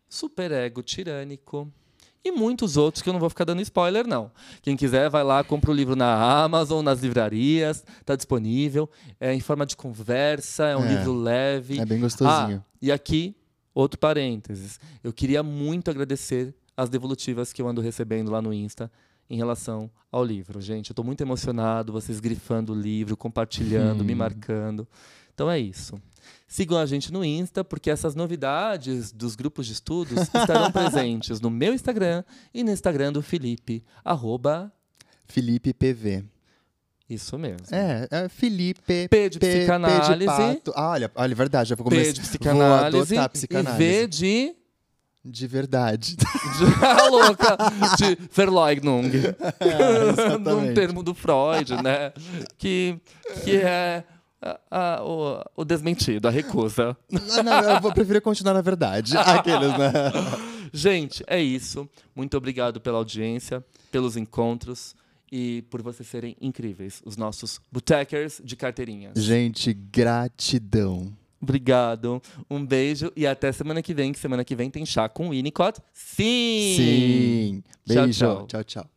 [0.09, 1.71] superego tirânico
[2.28, 4.32] e muitos outros que eu não vou ficar dando spoiler não.
[4.61, 6.13] Quem quiser vai lá, compra o livro na
[6.43, 10.89] Amazon, nas livrarias, está disponível, é em forma de conversa, é um É.
[10.95, 11.80] livro leve.
[11.80, 12.63] É bem gostosinho.
[12.65, 13.36] Ah, e aqui,
[13.73, 14.80] outro parênteses.
[15.03, 18.91] Eu queria muito agradecer as devolutivas que eu ando recebendo lá no Insta
[19.30, 20.61] em relação ao livro.
[20.61, 24.17] Gente, eu estou muito emocionado, vocês grifando o livro, compartilhando, me Hum.
[24.17, 24.88] marcando.
[25.34, 25.95] Então é isso.
[26.47, 31.49] Sigam a gente no Insta, porque essas novidades dos grupos de estudos estarão presentes no
[31.49, 32.23] meu Instagram
[32.53, 34.71] e no Instagram do Felipe, arroba,
[35.25, 36.23] Felipe PV.
[37.09, 37.65] isso mesmo.
[37.71, 40.73] É, é Felipe P de P- P de psicanálise, pato.
[40.75, 42.13] Ah, olha, olha, verdade, eu vou P começar.
[42.13, 43.78] de psicanálise, Vou adotar e psicanálise.
[43.78, 44.55] V de...
[45.30, 46.15] De verdade.
[46.15, 46.25] de
[46.86, 47.57] a louca
[47.97, 49.11] de Verleugnung.
[49.59, 50.73] É, um exatamente.
[50.73, 52.13] termo do Freud, né?
[52.57, 52.97] Que,
[53.43, 54.05] que é
[54.71, 56.95] a- a- o, o desmentido, a recusa.
[57.11, 59.15] Não, não, eu vou preferir continuar na verdade.
[59.17, 59.91] Aqueles, né?
[60.73, 61.89] Gente, é isso.
[62.15, 64.95] Muito obrigado pela audiência, pelos encontros
[65.31, 67.01] e por vocês serem incríveis.
[67.05, 69.13] Os nossos botecers de carteirinhas.
[69.21, 71.11] Gente, gratidão.
[71.41, 72.21] Obrigado.
[72.49, 75.79] Um beijo e até semana que vem, que semana que vem tem chá com Winnicott.
[75.93, 76.73] Sim!
[76.75, 77.63] Sim.
[77.85, 78.19] Tchau, Beijo.
[78.19, 78.47] tchau.
[78.47, 78.63] tchau.
[78.63, 78.96] tchau.